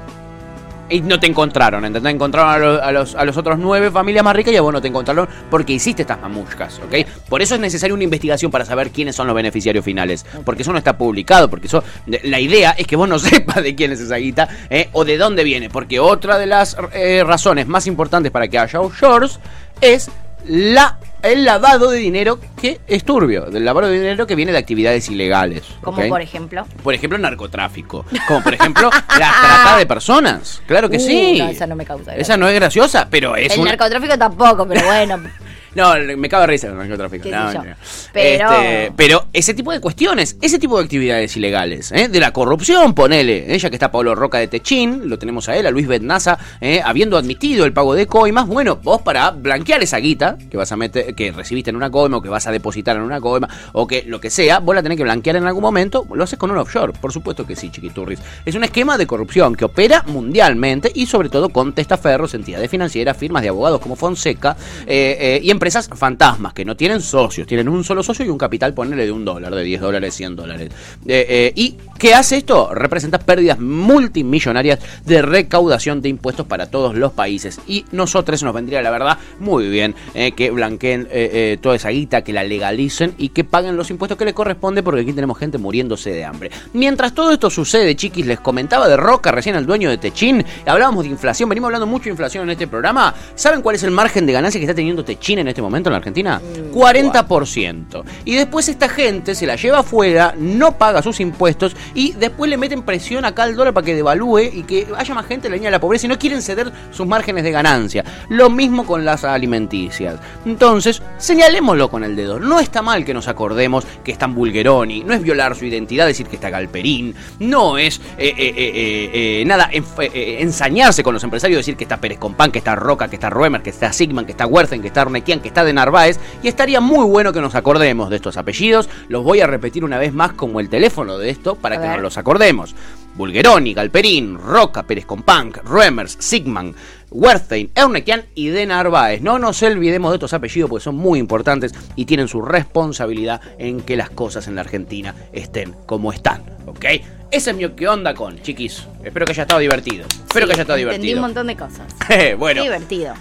Y 0.89 1.01
no 1.01 1.19
te 1.19 1.27
encontraron, 1.27 1.85
¿entendés? 1.85 2.15
Encontraron 2.15 2.51
a 2.51 2.59
los, 2.59 2.81
a, 2.81 2.93
los, 2.93 3.15
a 3.17 3.25
los 3.25 3.37
otros 3.37 3.59
nueve 3.59 3.91
familias 3.91 4.25
más 4.25 4.37
ricas 4.37 4.55
y 4.55 4.57
a 4.57 4.63
vos 4.63 4.73
no 4.73 4.81
te 4.81 4.89
encontraron 4.89 5.29
porque 5.51 5.73
hiciste 5.73 6.03
estas 6.03 6.21
mamuscas, 6.21 6.79
¿ok? 6.79 7.07
Por 7.29 7.43
eso 7.43 7.57
es 7.57 7.61
necesaria 7.61 7.93
una 7.93 8.05
investigación 8.05 8.51
para 8.53 8.65
saber 8.65 8.91
quiénes 8.91 9.17
son 9.17 9.27
los 9.27 9.35
beneficiarios 9.35 9.85
finales. 9.85 10.25
Porque 10.45 10.63
eso 10.63 10.73
no 10.73 10.79
está 10.79 10.97
publicado, 10.97 11.51
porque 11.51 11.67
eso 11.67 11.83
la 12.07 12.39
idea 12.39 12.71
es 12.73 12.87
que 12.87 12.95
vos 12.95 13.09
no 13.09 13.19
sepas 13.19 13.63
de 13.63 13.75
quién 13.75 13.93
es 13.93 14.01
esa 14.01 14.17
guita 14.17 14.49
¿eh? 14.71 14.89
o 14.93 15.05
de 15.05 15.17
dónde 15.17 15.43
viene. 15.43 15.71
Porque 15.71 15.99
otra 15.99 16.39
de 16.39 16.47
las 16.47 16.77
eh, 16.93 17.25
razones 17.27 17.67
más 17.67 17.87
importantes 17.87 18.31
para 18.31 18.47
que 18.49 18.59
haya 18.59 18.81
offshores 18.81 19.41
es 19.81 20.11
la, 20.47 20.99
el 21.23 21.45
lavado 21.45 21.91
de 21.91 21.99
dinero 21.99 22.39
que 22.61 22.81
es 22.87 23.05
turbio, 23.05 23.47
del 23.47 23.65
lavado 23.65 23.89
de 23.89 23.95
dinero 23.99 24.27
que 24.27 24.35
viene 24.35 24.53
de 24.53 24.59
actividades 24.59 25.09
ilegales. 25.09 25.65
Como 25.83 26.07
por 26.09 26.21
ejemplo. 26.21 26.67
Por 26.83 26.95
ejemplo, 26.95 27.19
narcotráfico. 27.19 28.05
Como 28.29 28.43
por 28.43 28.55
ejemplo, 28.55 28.91
la 29.19 29.33
trata 29.41 29.77
de 29.79 29.87
personas. 29.87 30.63
Claro 30.67 30.89
que 30.89 30.97
Uh, 30.97 31.01
sí. 31.01 31.39
no, 31.39 31.49
esa 31.49 31.67
no 31.67 31.77
me 31.77 31.85
causa 31.85 32.05
gracia. 32.05 32.23
Esa 32.23 32.37
no 32.37 32.49
es 32.49 32.55
graciosa, 32.55 33.09
pero 33.11 33.37
es 33.37 33.53
el 33.57 33.65
narcotráfico 33.65 34.17
tampoco, 34.19 34.67
pero 34.67 34.85
bueno. 34.87 35.21
No, 35.77 35.95
me 36.17 36.29
cago 36.29 36.41
de 36.43 36.47
risa 36.49 36.69
con 36.69 36.81
el 36.81 36.89
narcotráfico. 36.89 37.29
No, 37.29 37.53
yo. 37.53 37.63
no. 37.65 37.75
Pero- 38.13 38.51
Este, 38.51 38.93
pero 38.97 39.27
ese 39.33 39.55
tipo 39.55 39.73
de 39.73 39.81
cuestiones, 39.81 40.37
ese 40.41 40.59
tipo 40.59 40.79
de 40.79 40.85
actividades 40.85 41.37
ilegales, 41.37 41.93
¿eh? 41.93 42.09
de 42.09 42.19
la 42.21 42.33
corrupción, 42.33 42.95
ponele, 42.95 43.55
ella 43.55 43.69
que 43.71 43.77
está 43.77 43.91
Pablo 43.91 44.15
Roca 44.15 44.39
de 44.39 44.49
Techín, 44.49 45.09
lo 45.09 45.19
tenemos 45.19 45.49
a 45.49 45.57
él, 45.57 45.67
a 45.67 45.71
Luis 45.71 45.87
Betnaza, 45.87 46.39
¿eh? 46.61 46.81
habiendo 46.85 47.17
admitido 47.19 47.65
el 47.67 47.73
pago 47.73 47.95
de 47.95 48.07
coimas, 48.07 48.47
bueno, 48.47 48.77
vos 48.83 49.03
para 49.03 49.31
blanquear 49.31 49.83
esa 49.83 49.99
guita 49.99 50.39
que 50.51 50.57
vas 50.57 50.73
a 50.73 50.77
meter, 50.77 51.15
que 51.15 51.31
recibiste 51.33 51.71
en 51.71 51.77
una 51.77 51.91
coima 51.91 52.17
o 52.17 52.23
que 52.23 52.29
vas 52.31 52.47
a 52.47 52.53
depositar 52.53 52.97
en 52.97 53.03
una 53.03 53.21
coima 53.21 53.49
o 53.73 53.87
que 53.87 54.03
lo 54.07 54.21
que 54.21 54.31
sea, 54.31 54.61
vos 54.61 54.75
la 54.75 54.83
tenés 54.83 54.97
que 54.97 55.05
blanquear 55.05 55.37
en 55.37 55.45
algún 55.47 55.63
momento, 55.63 56.07
lo 56.13 56.25
haces 56.25 56.39
con 56.39 56.51
un 56.51 56.57
offshore, 56.59 56.93
por 56.99 57.13
supuesto 57.13 57.47
que 57.47 57.55
sí, 57.55 57.71
chiquiturris. 57.71 58.19
Es 58.47 58.55
un 58.55 58.65
esquema 58.65 58.97
de 58.97 59.07
corrupción 59.07 59.55
que 59.55 59.67
opera 59.67 60.03
mundialmente 60.07 60.91
y 60.95 61.07
sobre 61.07 61.29
todo 61.29 61.51
con 61.51 61.75
testaferros, 61.75 62.33
entidades 62.35 62.71
financieras, 62.71 63.17
firmas 63.17 63.43
de 63.43 63.49
abogados 63.51 63.81
como 63.81 63.95
Fonseca 63.97 64.57
eh, 64.87 65.17
eh, 65.21 65.41
y 65.43 65.51
empresas 65.51 65.66
fantasmas 65.95 66.53
que 66.53 66.65
no 66.65 66.77
tienen 66.77 67.01
socios, 67.01 67.47
tienen 67.47 67.69
un 67.69 67.85
solo 67.85 68.03
socio 68.03 68.25
y 68.25 68.29
un 68.29 68.39
capital, 68.39 68.75
ponele 68.75 69.05
de 69.05 69.13
un 69.13 69.25
dólar, 69.25 69.55
de 69.55 69.63
10 69.63 69.81
dólares, 69.81 70.15
100 70.15 70.37
dólares. 70.37 70.71
Eh, 71.07 71.27
eh, 71.29 71.53
¿Y 71.55 71.77
qué 71.99 72.15
hace 72.15 72.39
esto? 72.39 72.75
Representa 72.75 73.19
pérdidas 73.19 73.59
multimillonarias 73.59 74.79
de 75.05 75.23
recaudación 75.23 76.01
de 76.03 76.09
impuestos 76.09 76.47
para 76.47 76.67
todos 76.67 76.95
los 76.95 77.13
países. 77.13 77.61
Y 77.67 77.85
nosotros 77.93 78.43
nos 78.43 78.55
vendría, 78.55 78.83
la 78.83 78.91
verdad, 78.91 79.19
muy 79.41 79.69
bien 79.69 79.95
eh, 80.15 80.33
que 80.33 80.51
blanqueen 80.51 81.09
eh, 81.11 81.31
eh, 81.33 81.59
toda 81.61 81.77
esa 81.77 81.91
guita, 81.91 82.23
que 82.23 82.33
la 82.33 82.45
legalicen 82.45 83.15
y 83.19 83.31
que 83.31 83.45
paguen 83.45 83.77
los 83.77 83.91
impuestos 83.91 84.19
que 84.19 84.25
le 84.25 84.35
corresponde 84.35 84.83
porque 84.83 85.01
aquí 85.03 85.13
tenemos 85.13 85.39
gente 85.39 85.59
muriéndose 85.59 86.11
de 86.11 86.25
hambre. 86.25 86.51
Mientras 86.73 87.15
todo 87.15 87.33
esto 87.33 87.51
sucede, 87.51 87.97
chiquis, 87.97 88.27
les 88.27 88.41
comentaba 88.41 88.89
de 88.89 88.97
Roca, 88.97 89.33
recién 89.33 89.57
el 89.57 89.67
dueño 89.67 89.91
de 89.91 89.99
Techín, 89.99 90.45
hablábamos 90.67 91.05
de 91.05 91.11
inflación, 91.11 91.49
venimos 91.49 91.69
hablando 91.69 91.87
mucho 91.87 92.05
de 92.05 92.11
inflación 92.11 92.45
en 92.45 92.51
este 92.51 92.67
programa. 92.67 93.15
¿Saben 93.35 93.63
cuál 93.63 93.77
es 93.77 93.83
el 93.83 93.91
margen 93.91 94.27
de 94.27 94.33
ganancia 94.33 94.59
que 94.59 94.65
está 94.65 94.75
teniendo 94.75 95.05
Techín 95.05 95.39
en 95.39 95.49
este 95.49 95.63
momento 95.63 95.89
en 95.89 95.93
la 95.93 95.99
Argentina? 95.99 96.41
40%. 96.73 98.05
Y 98.25 98.35
después 98.35 98.69
esta 98.69 98.89
gente 98.89 99.35
se 99.35 99.47
la 99.47 99.57
lleva 99.57 99.81
afuera, 99.81 100.35
no 100.37 100.77
paga 100.79 101.03
sus 101.03 101.21
impuestos 101.21 101.77
y 101.95 102.13
después 102.13 102.51
le 102.51 102.57
meten 102.57 102.83
presión 102.83 103.25
acá 103.25 103.45
al 103.45 103.57
dólar 103.57 103.75
para 103.75 103.85
que 103.85 103.95
devalúe 103.95 104.41
y 104.53 104.63
que 104.63 104.87
haya 104.97 105.15
más 105.15 105.27
gente 105.27 105.47
en 105.47 105.53
la 105.53 105.57
línea 105.57 105.69
de 105.69 105.77
la 105.77 105.81
pobreza 105.81 106.07
y 106.07 106.09
no 106.09 106.19
quieren 106.19 106.43
ceder 106.43 106.73
sus 106.91 107.07
márgenes 107.07 107.45
de 107.45 107.51
ganancia. 107.51 108.05
Lo 108.29 108.51
mismo 108.51 108.87
con 108.87 109.05
las 109.05 109.25
alimenticias. 109.25 110.19
Entonces, 110.45 111.03
señalémoslo 111.19 111.91
con 111.91 112.05
el 112.05 112.17
dedo. 112.17 112.39
No 112.39 112.61
está 112.61 112.83
mal 112.83 113.05
que 113.05 113.15
nos 113.15 113.29
acordemos 113.29 113.87
que 114.05 114.13
está 114.13 114.27
en 114.27 114.35
Bulgeroni, 114.35 115.05
no 115.05 115.15
es 115.15 115.23
violar 115.23 115.55
su 115.55 115.65
identidad 115.65 116.07
decir 116.07 116.27
que 116.27 116.37
está 116.37 116.51
Galperín, 116.51 117.15
no 117.39 117.79
es 117.79 118.01
eh, 118.19 118.35
eh, 118.37 119.11
eh, 119.13 119.45
nada 119.47 119.71
ensañarse 119.73 121.03
con 121.03 121.15
los 121.15 121.25
empresarios, 121.25 121.59
decir 121.59 121.77
que 121.77 121.85
está 121.85 121.99
Pérez 121.99 122.19
Compán, 122.19 122.51
que 122.51 122.59
está 122.59 122.75
Roca, 122.75 123.09
que 123.09 123.17
está 123.17 123.31
Ruemer, 123.31 123.63
que 123.63 123.71
está 123.71 123.93
Sigman, 123.93 124.25
que 124.25 124.33
está 124.33 124.47
Werthen, 124.47 124.81
que 124.81 124.89
está 124.89 125.03
Arnequian, 125.03 125.41
que 125.41 125.49
está 125.49 125.65
de 125.65 125.73
Narváez, 125.73 126.19
y 126.43 126.49
estaría 126.49 126.81
muy 126.81 127.05
bueno 127.05 127.33
que 127.33 127.41
nos 127.41 127.55
acordemos 127.55 128.11
de 128.11 128.17
estos 128.17 128.37
apellidos. 128.37 128.89
Los 129.09 129.25
voy 129.25 129.41
a 129.41 129.47
repetir 129.47 129.85
una 129.85 129.99
vez 129.99 130.13
más 130.13 130.33
como 130.33 130.61
el 130.61 130.69
teléfono 130.69 131.19
de 131.19 131.31
esto 131.31 131.55
para 131.55 131.76
A 131.77 131.81
que 131.83 131.89
nos 131.89 132.01
los 132.01 132.19
acordemos. 132.19 132.75
Bulgeroni, 133.15 133.73
Galperín, 133.73 134.37
Roca, 134.39 134.83
Pérez 134.83 135.07
Compán, 135.07 135.53
Ruemers, 135.65 136.17
Sigman, 136.21 136.75
Wertheim, 137.11 137.71
Ernequian 137.75 138.25
y 138.35 138.49
de 138.49 138.67
Narváez. 138.67 139.23
No 139.23 139.39
nos 139.39 139.63
olvidemos 139.63 140.11
de 140.11 140.17
estos 140.17 140.35
apellidos 140.35 140.69
porque 140.69 140.85
son 140.85 140.97
muy 140.97 141.19
importantes 141.19 141.73
y 141.97 142.05
tienen 142.05 142.29
su 142.29 142.43
responsabilidad 142.43 143.41
en 143.59 143.81
que 143.81 143.97
las 143.97 144.11
cosas 144.11 144.49
en 144.49 144.55
la 144.57 144.61
Argentina 144.61 145.15
estén 145.33 145.75
como 145.87 146.13
están, 146.13 146.43
¿ok? 146.67 146.85
Ese 147.31 147.51
es 147.51 147.57
mi 147.57 147.69
qué 147.71 147.89
onda 147.89 148.15
con, 148.15 148.41
chiquis. 148.43 148.87
Espero 149.03 149.25
que 149.27 149.33
haya 149.33 149.43
estado 149.43 149.61
divertido. 149.61 150.07
Espero 150.07 150.47
Sí, 150.47 150.49
que 150.49 150.53
haya 150.53 150.63
estado 150.63 150.79
Entendí 150.79 151.09
divertido. 151.09 151.17
un 151.17 151.23
montón 151.23 151.47
de 151.47 151.57
cosas. 151.57 151.87
bueno, 152.39 152.63
divertido. 152.63 153.15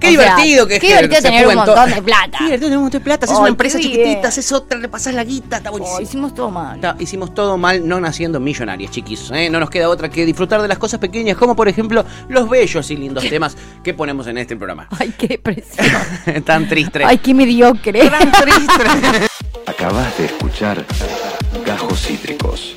Qué 0.00 0.08
O 0.08 0.10
sea, 0.20 0.34
divertido 0.34 0.66
que 0.66 0.74
es 0.76 0.80
Qué 0.80 0.86
divertido 0.88 1.22
tener 1.22 1.46
un 1.46 1.54
montón 1.54 1.90
de 1.90 2.02
plata. 2.02 2.38
Qué 2.38 2.44
divertido 2.44 2.66
tener 2.66 2.78
un 2.78 2.84
montón 2.84 3.00
de 3.00 3.04
plata. 3.04 3.26
Haces 3.26 3.36
Ay, 3.36 3.40
una 3.40 3.48
empresa 3.50 3.78
chiquitita, 3.78 4.28
haces 4.28 4.52
otra, 4.52 4.78
le 4.78 4.88
pasas 4.88 5.14
la 5.14 5.22
guita, 5.24 5.58
está 5.58 5.70
buenísimo. 5.70 5.98
Oh, 5.98 6.02
hicimos 6.02 6.34
todo 6.34 6.50
mal. 6.50 6.76
Está- 6.76 6.96
hicimos 6.98 7.34
todo 7.34 7.56
mal 7.58 7.86
no 7.86 8.00
naciendo 8.00 8.40
millonarios, 8.40 8.90
chiquis. 8.90 9.30
¿eh? 9.32 9.48
No 9.50 9.60
nos 9.60 9.70
queda 9.70 9.88
otra 9.88 10.08
que 10.08 10.24
disfrutar 10.26 10.60
de 10.62 10.68
las 10.68 10.78
cosas 10.78 10.98
pequeñas, 10.98 11.36
como 11.36 11.54
por 11.54 11.68
ejemplo 11.68 12.04
los 12.28 12.48
bellos 12.48 12.90
y 12.90 12.96
lindos 12.96 13.28
temas 13.28 13.56
que 13.84 13.94
ponemos 13.94 14.26
en 14.26 14.38
este 14.38 14.56
programa. 14.56 14.88
Ay, 14.98 15.14
qué 15.16 15.28
depresión. 15.28 15.86
Tan 16.44 16.68
triste. 16.68 17.04
Ay, 17.04 17.18
qué 17.18 17.34
mediocre. 17.34 18.08
Tan 18.08 18.32
triste. 18.32 19.28
Acabas 19.66 20.16
de 20.18 20.24
escuchar 20.24 20.84
Gajos 21.64 22.00
Cítricos. 22.06 22.76